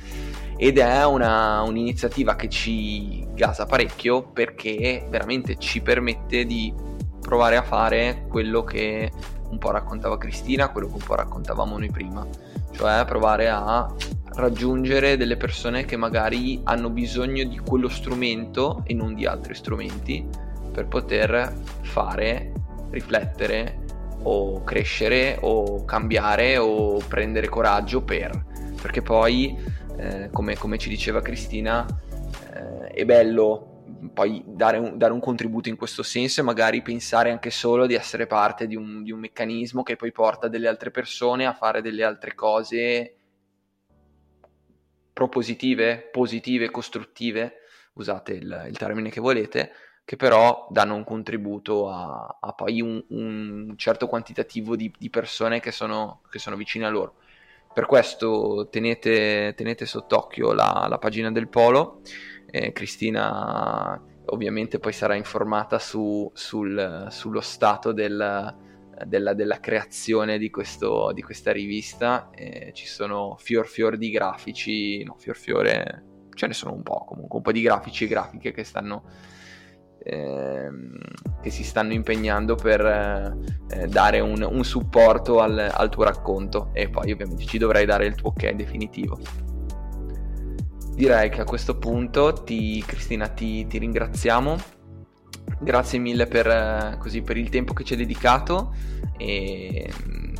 Ed 0.58 0.78
è 0.78 1.06
una, 1.06 1.62
un'iniziativa 1.62 2.36
che 2.36 2.50
ci 2.50 3.26
gasa 3.34 3.66
parecchio 3.66 4.24
perché 4.24 5.06
veramente 5.10 5.58
ci 5.58 5.82
permette 5.82 6.46
di 6.46 6.74
provare 7.20 7.56
a 7.56 7.64
fare 7.64 8.26
quello 8.28 8.64
che 8.64 9.12
un 9.50 9.58
po' 9.58 9.72
raccontava 9.72 10.18
Cristina, 10.18 10.70
quello 10.70 10.88
che 10.88 10.94
un 10.94 11.04
po' 11.06 11.16
raccontavamo 11.16 11.78
noi 11.78 11.92
prima 11.92 12.26
cioè 12.72 13.04
provare 13.06 13.50
a 13.50 13.94
raggiungere 14.36 15.18
delle 15.18 15.38
persone 15.38 15.86
che 15.86 15.98
magari 15.98 16.62
hanno 16.64 16.90
bisogno 16.90 17.44
di 17.44 17.58
quello 17.58 17.90
strumento 17.90 18.84
e 18.86 18.94
non 18.94 19.14
di 19.14 19.26
altri 19.26 19.54
strumenti 19.56 20.26
per 20.72 20.88
poter 20.88 21.54
fare, 21.82 22.54
riflettere 22.92 23.80
o 24.24 24.64
crescere 24.64 25.38
o 25.42 25.84
cambiare 25.86 26.58
o 26.58 26.98
prendere 27.08 27.50
coraggio 27.50 28.02
per. 28.04 28.46
Perché 28.82 29.02
poi 29.02 29.58
eh, 29.98 30.30
come, 30.32 30.56
come, 30.56 30.78
ci 30.78 30.90
diceva 30.90 31.22
Cristina 31.22 31.86
eh, 32.54 32.88
è 32.88 33.06
bello 33.06 33.71
poi 34.14 34.44
dare 34.46 34.78
un, 34.78 34.98
dare 34.98 35.14
un, 35.14 35.20
contributo 35.20 35.70
in 35.70 35.76
questo 35.76 36.04
senso 36.04 36.42
e 36.42 36.44
magari 36.44 36.82
pensare 36.82 37.32
anche 37.32 37.50
solo 37.50 37.86
di 37.86 37.94
essere 37.94 38.28
parte 38.28 38.68
di 38.68 38.76
un, 38.76 39.04
di 39.04 39.12
un, 39.12 39.20
meccanismo 39.20 39.84
che 39.84 39.96
poi 39.96 40.12
porta 40.12 40.48
delle 40.48 40.68
altre 40.68 40.92
persone 40.92 41.46
a 41.46 41.54
fare 41.54 41.82
delle 41.82 42.04
altre 42.04 42.36
cose 42.36 43.16
propositive, 45.14 46.10
positive, 46.12 46.72
costruttive, 46.72 47.58
usate 47.94 48.34
il, 48.34 48.66
il 48.70 48.78
termine 48.78 49.10
che 49.10 49.20
volete, 49.20 49.72
che 50.04 50.16
però 50.16 50.68
danno 50.70 50.96
un 50.96 51.04
contributo 51.04 51.90
a, 51.90 52.38
a 52.40 52.54
poi 52.54 52.82
un, 52.82 53.04
un, 53.10 53.74
certo 53.78 54.08
quantitativo 54.08 54.76
di, 54.76 54.92
di 54.98 55.10
persone 55.10 55.60
che 55.60 55.72
sono, 55.72 56.22
che 56.30 56.40
sono, 56.40 56.56
vicine 56.56 56.86
a 56.86 56.90
loro. 56.90 57.16
Per 57.74 57.86
questo 57.86 58.68
tenete, 58.70 59.54
tenete 59.56 59.86
sott'occhio 59.86 60.54
la, 60.54 60.88
la 60.90 60.98
pagina 60.98 61.32
del 61.32 61.48
Polo 61.48 62.02
eh, 62.52 62.72
Cristina 62.72 64.00
ovviamente 64.26 64.80
poi 64.80 64.94
sarà 64.94 65.16
informata 65.16 65.80
su, 65.80 66.30
sul, 66.34 67.08
sullo 67.10 67.42
stato 67.42 67.92
del, 67.92 68.56
della, 69.06 69.34
della, 69.34 69.60
creazione 69.60 70.38
di, 70.38 70.50
questo, 70.50 71.12
di 71.14 71.22
questa 71.22 71.52
rivista. 71.52 72.30
Eh, 72.32 72.72
ci 72.74 72.86
sono 72.86 73.36
fior 73.40 73.68
fior 73.68 73.98
di 73.98 74.10
grafici, 74.10 75.04
no, 75.04 75.16
fior 75.18 75.36
fiore, 75.36 76.04
ce 76.34 76.48
ne 76.48 76.54
sono 76.54 76.74
un 76.74 76.84
po' 76.84 77.06
comunque, 77.06 77.38
un 77.38 77.44
po' 77.44 77.52
di 77.52 77.62
grafici 77.62 78.06
e 78.06 78.08
grafiche 78.08 78.52
che 78.52 78.64
stanno 78.64 79.04
ehm, 80.04 80.98
che 81.42 81.50
si 81.50 81.64
stanno 81.64 81.94
impegnando 81.94 82.56
per 82.56 82.82
eh, 82.82 83.88
dare 83.88 84.20
un, 84.20 84.48
un 84.50 84.64
supporto 84.64 85.40
al, 85.40 85.58
al, 85.72 85.90
tuo 85.90 86.04
racconto 86.04 86.70
e 86.74 86.90
poi 86.90 87.12
ovviamente 87.12 87.46
ci 87.46 87.58
dovrai 87.58 87.86
dare 87.86 88.06
il 88.06 88.16
tuo 88.16 88.30
ok 88.30 88.52
definitivo 88.52 89.20
direi 91.02 91.32
che 91.32 91.42
a 91.42 91.46
questo 91.46 91.80
punto 91.80 92.44
ti, 92.44 92.84
Cristina 92.86 93.28
ti, 93.28 93.66
ti 93.66 93.80
ringraziamo. 93.80 94.56
Grazie 95.60 95.98
mille 95.98 96.28
per, 96.28 96.48
eh, 96.48 96.98
così, 97.00 97.24
per, 97.24 97.38
il 97.38 97.50
tempo 97.50 97.74
che 97.74 97.84
ci 97.84 97.94
hai 97.94 98.00
dedicato 98.00 98.76
e 99.18 99.92
mm, 99.92 100.36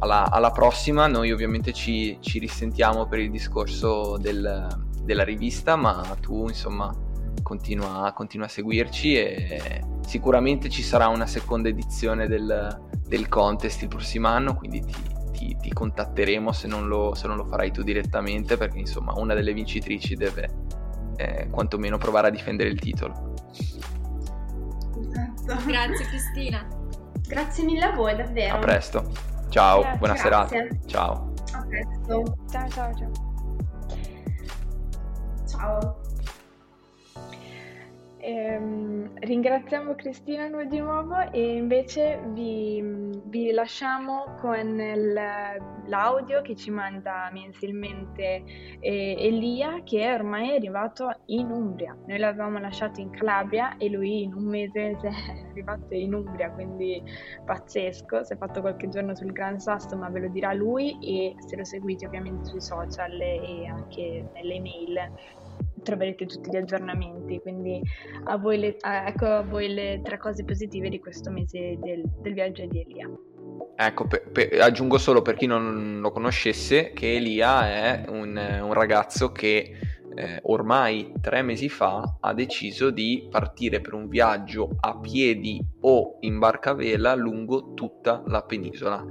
alla, 0.00 0.28
alla 0.28 0.50
prossima. 0.50 1.06
Noi 1.06 1.30
ovviamente 1.30 1.72
ci, 1.72 2.18
ci, 2.20 2.40
risentiamo 2.40 3.06
per 3.06 3.20
il 3.20 3.30
discorso 3.30 4.16
del, 4.18 4.66
della 5.04 5.22
rivista 5.22 5.76
ma 5.76 6.16
tu 6.20 6.48
insomma 6.48 6.92
continua, 7.40 8.12
continua, 8.12 8.46
a 8.46 8.50
seguirci 8.50 9.14
e 9.14 9.84
sicuramente 10.04 10.68
ci 10.68 10.82
sarà 10.82 11.06
una 11.06 11.26
seconda 11.26 11.68
edizione 11.68 12.26
del, 12.26 12.90
del 13.06 13.28
contest 13.28 13.82
il 13.82 13.88
prossimo 13.88 14.28
anno 14.28 14.54
quindi 14.54 14.80
ti, 14.80 14.94
ti, 15.42 15.56
ti 15.60 15.72
contatteremo 15.72 16.52
se 16.52 16.68
non, 16.68 16.86
lo, 16.86 17.14
se 17.14 17.26
non, 17.26 17.36
lo, 17.36 17.44
farai 17.44 17.72
tu 17.72 17.82
direttamente 17.82 18.56
perché 18.56 18.78
insomma 18.78 19.12
una 19.16 19.34
delle 19.34 19.52
vincitrici 19.52 20.14
deve 20.14 20.48
eh, 21.16 21.48
quantomeno 21.50 21.98
provare 21.98 22.28
a 22.28 22.30
difendere 22.30 22.68
il 22.68 22.78
titolo. 22.78 23.34
Esatto. 23.50 23.90
Grazie 25.66 26.06
Cristina. 26.06 26.64
Grazie 27.26 27.64
mille 27.64 27.84
a 27.84 27.92
voi 27.92 28.14
davvero. 28.14 28.54
A 28.56 28.58
presto. 28.58 29.10
Ciao, 29.48 29.80
Grazie. 29.80 29.98
buona 29.98 30.14
Grazie. 30.14 30.30
serata. 30.30 30.56
Ciao. 30.86 31.32
A 31.52 31.66
presto. 31.66 32.36
Ciao 32.48 32.68
ciao 32.68 32.94
ciao. 32.94 33.10
Ciao. 35.46 36.01
Ehm, 38.24 39.18
ringraziamo 39.18 39.96
Cristina 39.96 40.46
di 40.64 40.78
nuovo 40.78 41.18
e 41.32 41.56
invece 41.56 42.22
vi, 42.28 42.80
vi 43.24 43.50
lasciamo 43.50 44.36
con 44.40 44.76
l'audio 45.86 46.40
che 46.40 46.54
ci 46.54 46.70
manda 46.70 47.28
mensilmente 47.32 48.44
eh, 48.78 49.16
Elia 49.18 49.82
che 49.82 50.08
ormai 50.12 50.50
è 50.50 50.54
arrivato 50.54 51.10
in 51.26 51.50
Umbria. 51.50 51.96
Noi 52.06 52.18
l'avevamo 52.18 52.60
lasciato 52.60 53.00
in 53.00 53.10
Calabria 53.10 53.76
e 53.76 53.88
lui 53.88 54.22
in 54.22 54.34
un 54.34 54.44
mese 54.44 54.96
è 55.02 55.48
arrivato 55.50 55.92
in 55.94 56.14
Umbria, 56.14 56.52
quindi 56.52 57.02
pazzesco. 57.44 58.22
Si 58.22 58.34
è 58.34 58.36
fatto 58.36 58.60
qualche 58.60 58.88
giorno 58.88 59.16
sul 59.16 59.32
Gran 59.32 59.58
Sasso, 59.58 59.96
ma 59.96 60.08
ve 60.10 60.20
lo 60.20 60.28
dirà 60.28 60.52
lui 60.52 60.96
e 61.00 61.34
se 61.38 61.56
lo 61.56 61.64
seguite 61.64 62.06
ovviamente 62.06 62.44
sui 62.44 62.60
social 62.60 63.20
e 63.20 63.66
anche 63.66 64.28
nelle 64.32 64.54
email 64.54 65.10
troverete 65.82 66.26
tutti 66.26 66.50
gli 66.50 66.56
aggiornamenti. 66.56 67.40
Quindi 67.40 67.80
a 68.24 68.36
voi 68.36 68.58
le, 68.58 68.76
ecco 68.80 69.26
a 69.26 69.42
voi 69.42 69.68
le 69.68 70.00
tre 70.02 70.18
cose 70.18 70.44
positive 70.44 70.88
di 70.88 70.98
questo 70.98 71.30
mese 71.30 71.76
del, 71.80 72.02
del 72.20 72.32
viaggio 72.32 72.64
di 72.66 72.80
Elia. 72.80 73.10
Ecco, 73.74 74.06
per, 74.06 74.30
per, 74.30 74.60
aggiungo 74.60 74.98
solo 74.98 75.22
per 75.22 75.34
chi 75.34 75.46
non 75.46 76.00
lo 76.00 76.10
conoscesse 76.10 76.92
che 76.92 77.14
Elia 77.14 77.68
è 77.68 78.04
un, 78.08 78.36
un 78.62 78.72
ragazzo 78.72 79.32
che 79.32 79.74
eh, 80.14 80.40
ormai 80.44 81.12
tre 81.20 81.42
mesi 81.42 81.68
fa 81.68 82.18
ha 82.20 82.34
deciso 82.34 82.90
di 82.90 83.26
partire 83.30 83.80
per 83.80 83.94
un 83.94 84.08
viaggio 84.08 84.76
a 84.80 84.98
piedi 84.98 85.60
o 85.80 86.18
in 86.20 86.38
barcavela 86.38 87.14
lungo 87.14 87.74
tutta 87.74 88.22
la 88.26 88.42
penisola 88.42 89.04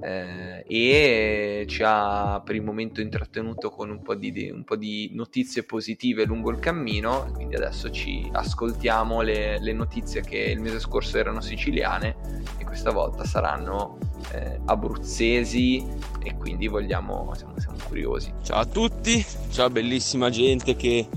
eh, 0.00 0.64
e 0.66 1.64
ci 1.66 1.82
ha 1.84 2.40
per 2.44 2.54
il 2.54 2.62
momento 2.62 3.00
intrattenuto 3.00 3.70
con 3.70 3.90
un 3.90 4.02
po, 4.02 4.14
di, 4.14 4.50
un 4.52 4.64
po' 4.64 4.76
di 4.76 5.10
notizie 5.14 5.64
positive 5.64 6.24
lungo 6.24 6.50
il 6.50 6.58
cammino, 6.58 7.30
quindi 7.32 7.54
adesso 7.54 7.90
ci 7.90 8.28
ascoltiamo 8.30 9.22
le, 9.22 9.58
le 9.60 9.72
notizie 9.72 10.20
che 10.22 10.38
il 10.38 10.60
mese 10.60 10.78
scorso 10.78 11.18
erano 11.18 11.40
siciliane 11.40 12.16
e 12.58 12.64
questa 12.64 12.90
volta 12.90 13.24
saranno 13.24 13.98
eh, 14.32 14.60
abruzzesi 14.66 15.86
e 16.22 16.36
quindi 16.36 16.66
vogliamo, 16.68 17.32
siamo, 17.34 17.58
siamo 17.58 17.76
curiosi. 17.86 18.32
Ciao 18.42 18.60
a 18.60 18.66
tutti, 18.66 19.24
ciao 19.50 19.70
bellissima 19.70 20.28
gente 20.30 20.43
che 20.76 21.08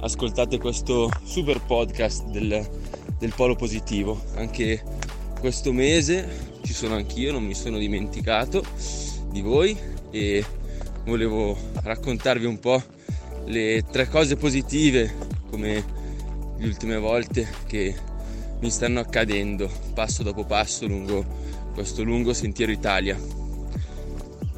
ascoltate 0.00 0.58
questo 0.58 1.10
super 1.24 1.58
podcast 1.62 2.26
del, 2.26 2.68
del 3.18 3.32
Polo 3.34 3.56
Positivo. 3.56 4.22
Anche 4.34 4.82
questo 5.40 5.72
mese 5.72 6.58
ci 6.62 6.74
sono 6.74 6.94
anch'io, 6.94 7.32
non 7.32 7.44
mi 7.44 7.54
sono 7.54 7.78
dimenticato 7.78 8.62
di 9.30 9.40
voi 9.40 9.74
e 10.10 10.44
volevo 11.06 11.56
raccontarvi 11.82 12.44
un 12.44 12.60
po' 12.60 12.82
le 13.46 13.82
tre 13.90 14.06
cose 14.08 14.36
positive 14.36 15.14
come 15.48 15.84
le 16.58 16.66
ultime 16.66 16.98
volte 16.98 17.48
che 17.66 17.94
mi 18.60 18.70
stanno 18.70 19.00
accadendo 19.00 19.70
passo 19.94 20.22
dopo 20.22 20.44
passo 20.44 20.86
lungo 20.86 21.24
questo 21.72 22.02
lungo 22.02 22.34
sentiero 22.34 22.70
Italia. 22.70 23.18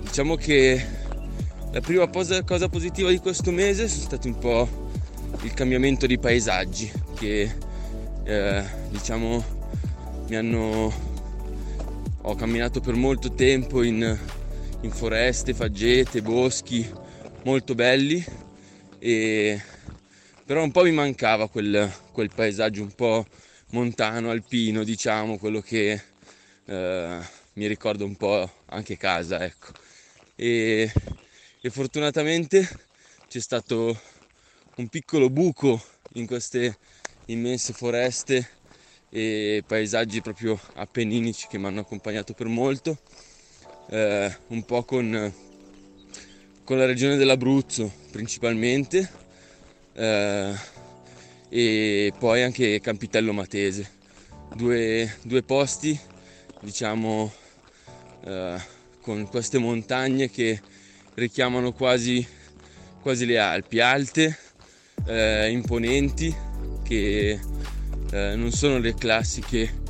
Diciamo 0.00 0.34
che 0.34 1.04
la 1.76 1.82
prima 1.82 2.08
cosa, 2.08 2.68
positiva 2.70 3.10
di 3.10 3.18
questo 3.18 3.50
mese 3.50 3.86
sono 3.86 4.00
stati 4.00 4.28
un 4.28 4.38
po' 4.38 4.88
il 5.42 5.52
cambiamento 5.52 6.06
di 6.06 6.18
paesaggi 6.18 6.90
che 7.14 7.54
eh, 8.24 8.64
diciamo 8.88 9.44
mi 10.26 10.36
hanno 10.36 10.90
ho 12.22 12.34
camminato 12.34 12.80
per 12.80 12.94
molto 12.94 13.34
tempo 13.34 13.82
in, 13.82 14.18
in 14.80 14.90
foreste, 14.90 15.52
faggete, 15.52 16.22
boschi 16.22 16.90
molto 17.44 17.74
belli 17.74 18.24
e 18.98 19.60
però 20.46 20.62
un 20.62 20.72
po' 20.72 20.82
mi 20.82 20.92
mancava 20.92 21.46
quel, 21.46 21.92
quel 22.10 22.30
paesaggio 22.34 22.80
un 22.80 22.94
po' 22.94 23.26
montano, 23.72 24.30
alpino, 24.30 24.82
diciamo, 24.82 25.36
quello 25.36 25.60
che 25.60 26.00
eh, 26.64 27.18
mi 27.52 27.66
ricorda 27.66 28.04
un 28.04 28.16
po' 28.16 28.50
anche 28.66 28.96
casa, 28.96 29.44
ecco. 29.44 29.72
E, 30.34 30.90
e 31.66 31.70
fortunatamente 31.70 32.68
c'è 33.28 33.40
stato 33.40 34.00
un 34.76 34.86
piccolo 34.86 35.28
buco 35.30 35.82
in 36.12 36.24
queste 36.24 36.78
immense 37.24 37.72
foreste 37.72 38.50
e 39.10 39.64
paesaggi 39.66 40.20
proprio 40.20 40.56
appenninici 40.74 41.48
che 41.48 41.58
mi 41.58 41.66
hanno 41.66 41.80
accompagnato 41.80 42.34
per 42.34 42.46
molto, 42.46 42.96
eh, 43.88 44.32
un 44.46 44.64
po' 44.64 44.84
con, 44.84 45.34
con, 46.62 46.78
la 46.78 46.86
regione 46.86 47.16
dell'Abruzzo 47.16 47.92
principalmente 48.12 49.10
eh, 49.94 50.54
e 51.48 52.12
poi 52.16 52.42
anche 52.44 52.78
Campitello 52.80 53.32
Matese, 53.32 53.90
due, 54.54 55.16
due 55.22 55.42
posti 55.42 55.98
diciamo 56.60 57.32
eh, 58.22 58.56
con 59.00 59.26
queste 59.26 59.58
montagne 59.58 60.30
che 60.30 60.74
richiamano 61.16 61.72
quasi, 61.72 62.26
quasi 63.00 63.26
le 63.26 63.38
Alpi, 63.38 63.80
alte, 63.80 64.38
eh, 65.06 65.50
imponenti 65.50 66.34
che 66.82 67.40
eh, 68.10 68.34
non 68.36 68.50
sono 68.52 68.78
le 68.78 68.94
classiche 68.94 69.84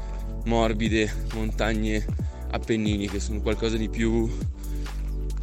morbide 0.44 1.12
montagne 1.34 2.04
appenniniche, 2.50 3.20
sono 3.20 3.40
qualcosa 3.40 3.76
di 3.76 3.88
più, 3.88 4.30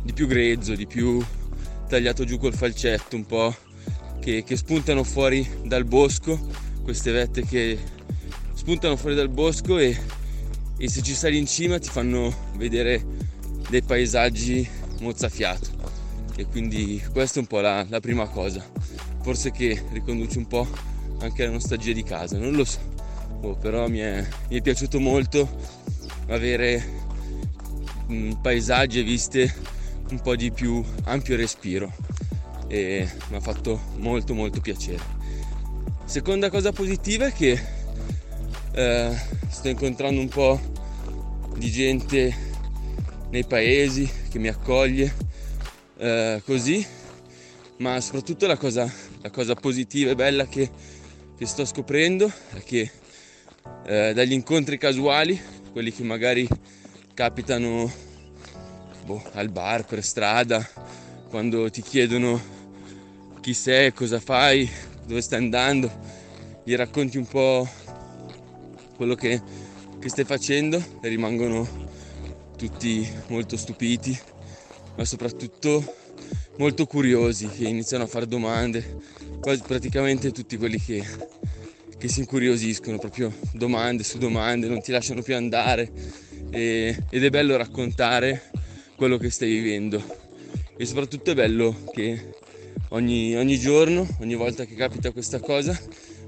di 0.01 0.13
più 0.13 0.27
grezzo, 0.27 0.73
di 0.75 0.87
più 0.87 1.23
tagliato 1.87 2.23
giù 2.23 2.37
col 2.37 2.53
falcetto, 2.53 3.15
un 3.15 3.25
po' 3.25 3.53
che, 4.19 4.43
che 4.43 4.55
spuntano 4.55 5.03
fuori 5.03 5.47
dal 5.65 5.83
bosco, 5.83 6.39
queste 6.81 7.11
vette 7.11 7.45
che 7.45 7.77
spuntano 8.53 8.95
fuori 8.95 9.15
dal 9.15 9.29
bosco 9.29 9.77
e, 9.77 9.97
e 10.77 10.89
se 10.89 11.01
ci 11.01 11.13
sali 11.13 11.37
in 11.37 11.45
cima 11.45 11.77
ti 11.77 11.89
fanno 11.89 12.51
vedere 12.55 13.05
dei 13.69 13.81
paesaggi 13.81 14.67
mozzafiato 15.01 15.72
e 16.35 16.47
quindi 16.47 17.03
questa 17.11 17.37
è 17.37 17.41
un 17.41 17.47
po' 17.47 17.59
la, 17.59 17.85
la 17.87 17.99
prima 17.99 18.27
cosa. 18.27 18.63
Forse 19.21 19.51
che 19.51 19.83
riconduce 19.91 20.37
un 20.37 20.47
po' 20.47 20.67
anche 21.19 21.45
la 21.45 21.51
nostalgia 21.51 21.93
di 21.93 22.03
casa, 22.03 22.37
non 22.37 22.53
lo 22.53 22.65
so, 22.65 22.79
oh, 23.41 23.55
però 23.55 23.87
mi 23.87 23.99
è, 23.99 24.25
mi 24.49 24.57
è, 24.57 24.61
piaciuto 24.61 24.99
molto 24.99 25.47
avere 26.27 26.83
mh, 28.07 28.33
paesaggi 28.41 28.99
e 28.99 29.03
viste 29.03 29.53
un 30.09 30.19
po' 30.19 30.35
di 30.35 30.51
più 30.51 30.83
ampio 31.05 31.35
respiro. 31.35 31.91
E 32.67 33.07
mi 33.29 33.35
ha 33.35 33.39
fatto 33.39 33.79
molto 33.97 34.33
molto 34.33 34.59
piacere. 34.59 35.21
Seconda 36.05 36.49
cosa 36.49 36.71
positiva 36.71 37.27
è 37.27 37.33
che 37.33 37.61
eh, 38.71 39.15
sto 39.47 39.69
incontrando 39.69 40.19
un 40.19 40.27
po' 40.27 40.59
di 41.55 41.69
gente 41.69 42.35
nei 43.29 43.45
paesi 43.45 44.09
che 44.29 44.39
mi 44.39 44.47
accoglie 44.47 45.31
eh, 45.97 46.41
così, 46.45 46.85
ma 47.77 47.99
soprattutto 48.01 48.47
la 48.47 48.57
cosa, 48.57 48.91
la 49.21 49.29
cosa 49.29 49.55
positiva 49.55 50.11
e 50.11 50.15
bella 50.15 50.45
che 50.45 50.69
che 51.43 51.49
sto 51.49 51.65
scoprendo 51.65 52.31
è 52.53 52.63
che 52.63 52.89
eh, 53.85 54.13
dagli 54.13 54.31
incontri 54.31 54.77
casuali, 54.77 55.39
quelli 55.71 55.91
che 55.91 56.03
magari 56.03 56.47
capitano 57.13 57.91
boh, 59.05 59.21
al 59.33 59.49
bar, 59.49 59.85
per 59.85 60.03
strada, 60.03 60.65
quando 61.29 61.69
ti 61.69 61.81
chiedono 61.81 62.41
chi 63.41 63.53
sei, 63.53 63.91
cosa 63.91 64.19
fai, 64.19 64.69
dove 65.05 65.21
stai 65.21 65.39
andando, 65.39 65.91
gli 66.63 66.75
racconti 66.75 67.17
un 67.17 67.25
po' 67.25 67.67
quello 68.95 69.15
che, 69.15 69.41
che 69.99 70.09
stai 70.09 70.23
facendo 70.23 70.81
e 71.01 71.07
rimangono 71.09 71.67
tutti 72.55 73.05
molto 73.27 73.57
stupiti, 73.57 74.17
ma 74.95 75.05
soprattutto 75.05 75.83
molto 76.57 76.85
curiosi, 76.85 77.47
che 77.47 77.65
iniziano 77.67 78.03
a 78.03 78.07
fare 78.07 78.27
domande 78.27 79.01
quasi 79.39 79.61
praticamente 79.65 80.31
tutti 80.31 80.57
quelli 80.57 80.79
che, 80.79 81.03
che 81.97 82.07
si 82.07 82.19
incuriosiscono, 82.19 82.97
proprio 82.97 83.33
domande 83.53 84.03
su 84.03 84.17
domande, 84.17 84.67
non 84.67 84.81
ti 84.81 84.91
lasciano 84.91 85.21
più 85.21 85.35
andare 85.35 85.91
e, 86.49 86.97
ed 87.09 87.23
è 87.23 87.29
bello 87.29 87.57
raccontare 87.57 88.51
quello 88.95 89.17
che 89.17 89.29
stai 89.29 89.49
vivendo. 89.49 90.01
E 90.77 90.85
soprattutto 90.85 91.31
è 91.31 91.35
bello 91.35 91.83
che 91.91 92.35
ogni, 92.89 93.35
ogni 93.35 93.59
giorno, 93.59 94.07
ogni 94.19 94.35
volta 94.35 94.65
che 94.65 94.75
capita 94.75 95.11
questa 95.11 95.39
cosa, 95.39 95.77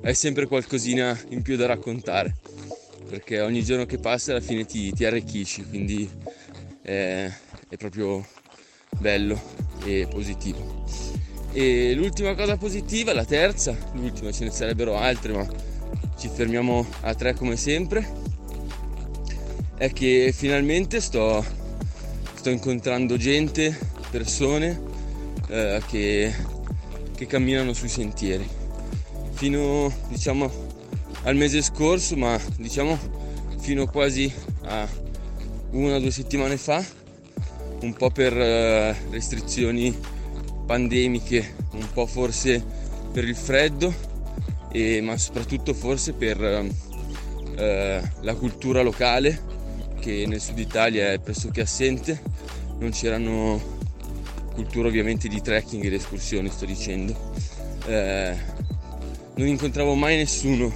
hai 0.02 0.14
sempre 0.14 0.46
qualcosina 0.46 1.18
in 1.30 1.42
più 1.42 1.56
da 1.56 1.66
raccontare 1.66 2.36
perché 3.08 3.40
ogni 3.40 3.64
giorno 3.64 3.86
che 3.86 3.98
passa 3.98 4.32
alla 4.32 4.42
fine 4.42 4.66
ti, 4.66 4.92
ti 4.92 5.06
arricchisci, 5.06 5.64
quindi 5.64 6.10
è, 6.82 7.32
è 7.70 7.78
proprio 7.78 8.26
bello 9.00 9.40
e 9.84 10.08
positivo. 10.10 10.84
E 11.52 11.94
l'ultima 11.94 12.36
cosa 12.36 12.58
positiva, 12.58 13.14
la 13.14 13.24
terza, 13.24 13.76
l'ultima 13.94 14.32
ce 14.32 14.44
ne 14.44 14.52
sarebbero 14.52 14.98
altre, 14.98 15.34
ma 15.34 15.48
ci 16.18 16.28
fermiamo 16.28 16.86
a 17.02 17.16
tre 17.16 17.34
come 17.34 17.56
sempre, 17.56 18.06
è 19.78 19.92
che 19.92 20.34
finalmente 20.36 21.00
sto, 21.00 21.44
sto 22.34 22.50
incontrando 22.50 23.18
gente, 23.18 23.78
persone 24.12 24.82
eh, 25.48 25.82
che, 25.88 26.34
che 27.16 27.26
camminano 27.26 27.74
sui 27.74 27.90
sentieri. 27.90 28.48
Fino 29.32 29.94
diciamo 30.10 30.52
al 31.24 31.36
mese 31.36 31.62
scorso, 31.62 32.16
ma 32.16 32.40
diciamo 32.58 32.98
fino 33.60 33.86
quasi 33.88 34.32
a 34.64 34.88
una 35.72 35.96
o 35.96 36.00
due 36.00 36.12
settimane 36.12 36.58
fa, 36.58 36.84
un 37.86 37.94
po' 37.94 38.10
per 38.10 38.36
eh, 38.36 38.96
restrizioni 39.12 39.96
pandemiche, 40.66 41.56
un 41.74 41.88
po' 41.94 42.08
forse 42.08 42.64
per 43.12 43.24
il 43.24 43.36
freddo, 43.36 43.94
e, 44.72 45.02
ma 45.02 45.16
soprattutto 45.18 45.74
forse 45.74 46.14
per 46.14 46.42
eh, 47.56 48.02
la 48.22 48.34
cultura 48.34 48.82
locale 48.82 49.54
che 50.00 50.26
nel 50.28 50.42
sud 50.42 50.58
Italia 50.58 51.12
è 51.12 51.20
pressoché 51.20 51.62
assente, 51.62 52.22
non 52.80 52.90
c'erano 52.90 53.74
cultura 54.54 54.88
ovviamente 54.88 55.28
di 55.28 55.42
trekking 55.42 55.84
e 55.84 55.90
di 55.90 55.96
escursioni 55.96 56.50
sto 56.50 56.66
dicendo. 56.66 57.34
Eh, 57.86 58.36
non 59.36 59.48
incontravo 59.48 59.94
mai 59.94 60.18
nessuno 60.18 60.74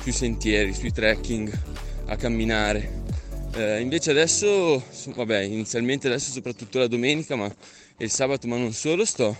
sui 0.00 0.12
sentieri, 0.12 0.72
sui 0.72 0.92
trekking, 0.92 1.50
a 2.06 2.16
camminare. 2.16 3.04
Eh, 3.58 3.80
invece 3.80 4.10
adesso, 4.10 4.84
vabbè, 5.14 5.38
inizialmente 5.38 6.08
adesso 6.08 6.30
soprattutto 6.30 6.78
la 6.78 6.88
domenica, 6.88 7.36
ma 7.36 7.50
il 7.96 8.10
sabato, 8.10 8.46
ma 8.46 8.58
non 8.58 8.74
solo, 8.74 9.06
sto 9.06 9.34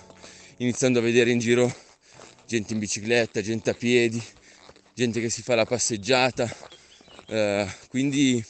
iniziando 0.57 1.01
a 1.01 1.03
vedere 1.03 1.31
in 1.31 1.39
giro 1.39 1.71
gente 2.47 2.73
in 2.73 2.79
bicicletta, 2.79 3.43
gente 3.43 3.69
a 3.69 3.75
piedi, 3.75 4.23
gente 4.95 5.21
che 5.21 5.29
si 5.29 5.43
fa 5.43 5.55
la 5.55 5.67
passeggiata. 5.67 6.51
Eh, 7.27 7.69
quindi 7.91 8.43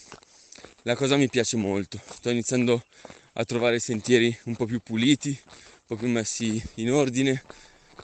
la 0.82 0.94
cosa 0.94 1.16
mi 1.16 1.28
piace 1.28 1.56
molto. 1.56 2.00
Sto 2.14 2.30
iniziando 2.30 2.84
a 3.32 3.44
trovare 3.44 3.80
sentieri 3.80 4.38
un 4.44 4.54
po' 4.54 4.66
più 4.66 4.78
puliti, 4.78 5.30
un 5.30 5.84
po' 5.84 5.96
più 5.96 6.06
messi 6.06 6.62
in 6.74 6.92
ordine, 6.92 7.42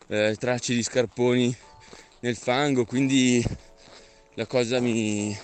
eh, 0.08 0.34
tracce 0.36 0.74
di 0.74 0.82
scarponi 0.82 1.56
nel 2.22 2.34
fango, 2.34 2.84
quindi 2.84 3.40
la 4.34 4.46
cosa 4.46 4.80
mi, 4.80 5.38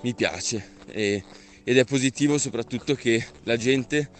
mi 0.00 0.14
piace 0.14 0.73
e, 0.86 1.22
ed 1.62 1.78
è 1.78 1.84
positivo 1.84 2.38
soprattutto 2.38 2.94
che 2.94 3.24
la 3.44 3.56
gente 3.56 4.10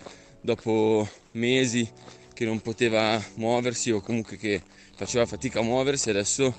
dopo 0.40 1.08
mesi 1.32 1.88
che 2.32 2.44
non 2.44 2.60
poteva 2.60 3.22
muoversi 3.34 3.90
o 3.90 4.00
comunque 4.00 4.36
che 4.36 4.62
faceva 4.96 5.26
fatica 5.26 5.60
a 5.60 5.62
muoversi 5.62 6.10
adesso 6.10 6.54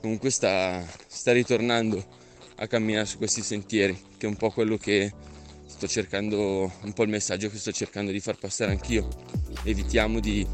comunque 0.00 0.30
sta, 0.30 0.86
sta 1.06 1.32
ritornando 1.32 2.04
a 2.56 2.66
camminare 2.66 3.06
su 3.06 3.18
questi 3.18 3.42
sentieri 3.42 3.96
che 4.16 4.26
è 4.26 4.28
un 4.28 4.36
po' 4.36 4.50
quello 4.50 4.76
che 4.76 5.12
sto 5.78 5.86
cercando, 5.86 6.72
un 6.82 6.92
po' 6.92 7.04
il 7.04 7.08
messaggio 7.08 7.48
che 7.48 7.56
sto 7.56 7.70
cercando 7.70 8.10
di 8.10 8.18
far 8.18 8.36
passare 8.36 8.72
anch'io. 8.72 9.08
Evitiamo 9.62 10.18
di, 10.18 10.44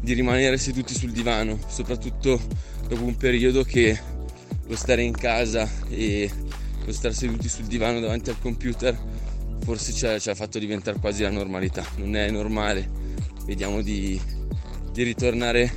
di 0.00 0.12
rimanere 0.14 0.56
seduti 0.56 0.94
sul 0.94 1.12
divano, 1.12 1.58
soprattutto 1.68 2.40
dopo 2.88 3.04
un 3.04 3.16
periodo 3.16 3.62
che 3.62 4.00
lo 4.66 4.76
stare 4.76 5.02
in 5.02 5.12
casa 5.12 5.68
e 5.90 6.30
lo 6.84 6.92
stare 6.92 7.14
seduti 7.14 7.48
sul 7.48 7.64
divano 7.64 8.00
davanti 8.00 8.30
al 8.30 8.38
computer 8.38 8.96
forse 9.64 9.92
ci 9.92 10.06
ha, 10.06 10.18
ci 10.18 10.28
ha 10.28 10.34
fatto 10.34 10.58
diventare 10.58 10.98
quasi 10.98 11.22
la 11.22 11.30
normalità. 11.30 11.84
Non 11.96 12.14
è 12.14 12.30
normale, 12.30 12.88
vediamo 13.46 13.80
di, 13.80 14.20
di 14.92 15.02
ritornare 15.02 15.72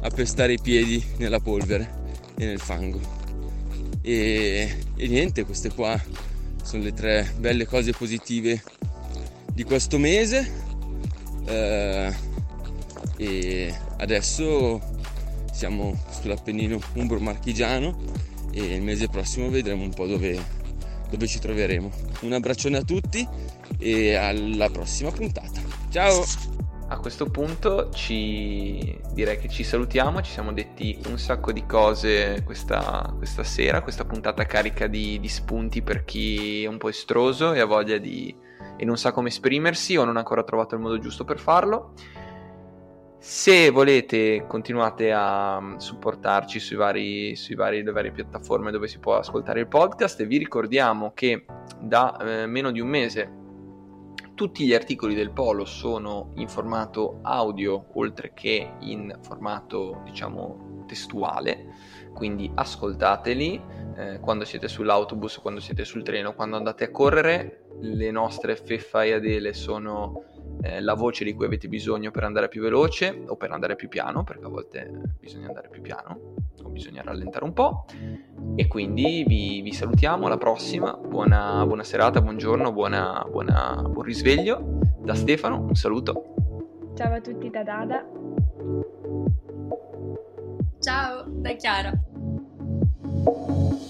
a 0.00 0.08
pestare 0.08 0.54
i 0.54 0.58
piedi 0.60 1.04
nella 1.18 1.38
polvere 1.38 2.06
e 2.36 2.46
nel 2.46 2.58
fango. 2.58 3.00
E, 4.00 4.78
e 4.96 5.06
niente, 5.06 5.44
queste 5.44 5.72
qua 5.72 6.00
sono 6.62 6.82
le 6.82 6.94
tre 6.94 7.34
belle 7.38 7.66
cose 7.66 7.92
positive 7.92 8.62
di 9.52 9.62
questo 9.64 9.98
mese. 9.98 10.66
Eh, 11.44 12.14
e 13.18 13.74
adesso 13.98 14.80
siamo 15.52 15.98
sull'Appennino 16.10 16.80
umbro-marchigiano 16.94 17.96
e 18.50 18.74
il 18.74 18.82
mese 18.82 19.08
prossimo 19.08 19.48
vedremo 19.48 19.82
un 19.82 19.92
po' 19.92 20.06
dove, 20.06 20.38
dove 21.10 21.26
ci 21.26 21.38
troveremo. 21.38 21.90
Un 22.20 22.32
abbraccione 22.32 22.78
a 22.78 22.82
tutti 22.82 23.26
e 23.78 24.14
alla 24.14 24.70
prossima 24.70 25.10
puntata. 25.10 25.60
Ciao! 25.90 26.24
a 26.90 26.98
questo 27.00 27.26
punto 27.26 27.90
ci 27.90 28.98
direi 29.12 29.38
che 29.38 29.48
ci 29.48 29.62
salutiamo, 29.62 30.22
ci 30.22 30.30
siamo 30.32 30.54
detti 30.54 30.98
un 31.08 31.18
sacco 31.18 31.52
di 31.52 31.66
cose 31.66 32.42
questa, 32.44 33.12
questa 33.14 33.44
sera, 33.44 33.82
questa 33.82 34.06
puntata 34.06 34.46
carica 34.46 34.86
di, 34.86 35.20
di, 35.20 35.28
spunti 35.28 35.82
per 35.82 36.04
chi 36.04 36.64
è 36.64 36.66
un 36.66 36.78
po' 36.78 36.88
estroso 36.88 37.52
e 37.52 37.60
ha 37.60 37.66
voglia 37.66 37.98
di 37.98 38.34
e 38.78 38.84
non 38.84 38.96
sa 38.96 39.12
come 39.12 39.28
esprimersi 39.28 39.96
o 39.96 40.04
non 40.04 40.16
ha 40.16 40.20
ancora 40.20 40.44
trovato 40.44 40.76
il 40.76 40.80
modo 40.80 40.98
giusto 40.98 41.24
per 41.24 41.38
farlo. 41.38 41.92
Se 43.20 43.70
volete 43.70 44.44
continuate 44.46 45.12
a 45.12 45.74
supportarci 45.76 46.60
sui 46.60 46.76
vari, 46.76 47.34
sui 47.34 47.56
vari, 47.56 47.82
le 47.82 47.90
varie 47.90 48.12
piattaforme 48.12 48.70
dove 48.70 48.86
si 48.86 49.00
può 49.00 49.16
ascoltare 49.16 49.58
il 49.60 49.66
podcast. 49.66 50.20
E 50.20 50.26
vi 50.26 50.38
ricordiamo 50.38 51.10
che 51.14 51.44
da 51.80 52.16
eh, 52.16 52.46
meno 52.46 52.70
di 52.70 52.80
un 52.80 52.88
mese 52.88 53.38
tutti 54.38 54.64
gli 54.64 54.72
articoli 54.72 55.16
del 55.16 55.32
Polo 55.32 55.64
sono 55.64 56.30
in 56.36 56.46
formato 56.46 57.18
audio 57.22 57.86
oltre 57.94 58.30
che 58.34 58.74
in 58.82 59.18
formato 59.20 60.00
diciamo 60.04 60.84
testuale, 60.86 61.74
quindi 62.18 62.50
ascoltateli 62.52 63.62
eh, 63.96 64.18
quando 64.18 64.44
siete 64.44 64.66
sull'autobus, 64.66 65.38
quando 65.38 65.60
siete 65.60 65.84
sul 65.84 66.02
treno, 66.02 66.34
quando 66.34 66.56
andate 66.56 66.84
a 66.84 66.90
correre. 66.90 67.62
Le 67.80 68.10
nostre 68.10 68.56
feffaiadele 68.56 69.52
sono 69.52 70.24
eh, 70.62 70.80
la 70.80 70.94
voce 70.94 71.22
di 71.22 71.32
cui 71.32 71.46
avete 71.46 71.68
bisogno 71.68 72.10
per 72.10 72.24
andare 72.24 72.48
più 72.48 72.60
veloce 72.60 73.22
o 73.24 73.36
per 73.36 73.52
andare 73.52 73.76
più 73.76 73.88
piano, 73.88 74.24
perché 74.24 74.46
a 74.46 74.48
volte 74.48 74.90
bisogna 75.20 75.46
andare 75.46 75.68
più 75.68 75.80
piano 75.80 76.34
o 76.60 76.68
bisogna 76.70 77.02
rallentare 77.02 77.44
un 77.44 77.52
po'. 77.52 77.84
E 78.56 78.66
quindi 78.66 79.24
vi, 79.24 79.62
vi 79.62 79.72
salutiamo, 79.72 80.26
alla 80.26 80.38
prossima, 80.38 80.92
buona, 80.96 81.64
buona 81.64 81.84
serata, 81.84 82.20
buongiorno, 82.20 82.72
buona, 82.72 83.24
buona, 83.30 83.80
buon 83.88 84.04
risveglio. 84.04 84.80
Da 84.98 85.14
Stefano, 85.14 85.60
un 85.60 85.76
saluto. 85.76 86.34
Ciao 86.96 87.14
a 87.14 87.20
tutti 87.20 87.48
da 87.48 87.62
Dada. 87.62 88.04
Ciao 90.80 91.24
da 91.26 91.52
Chiara. 91.54 92.07
thank 93.28 93.82
you 93.82 93.87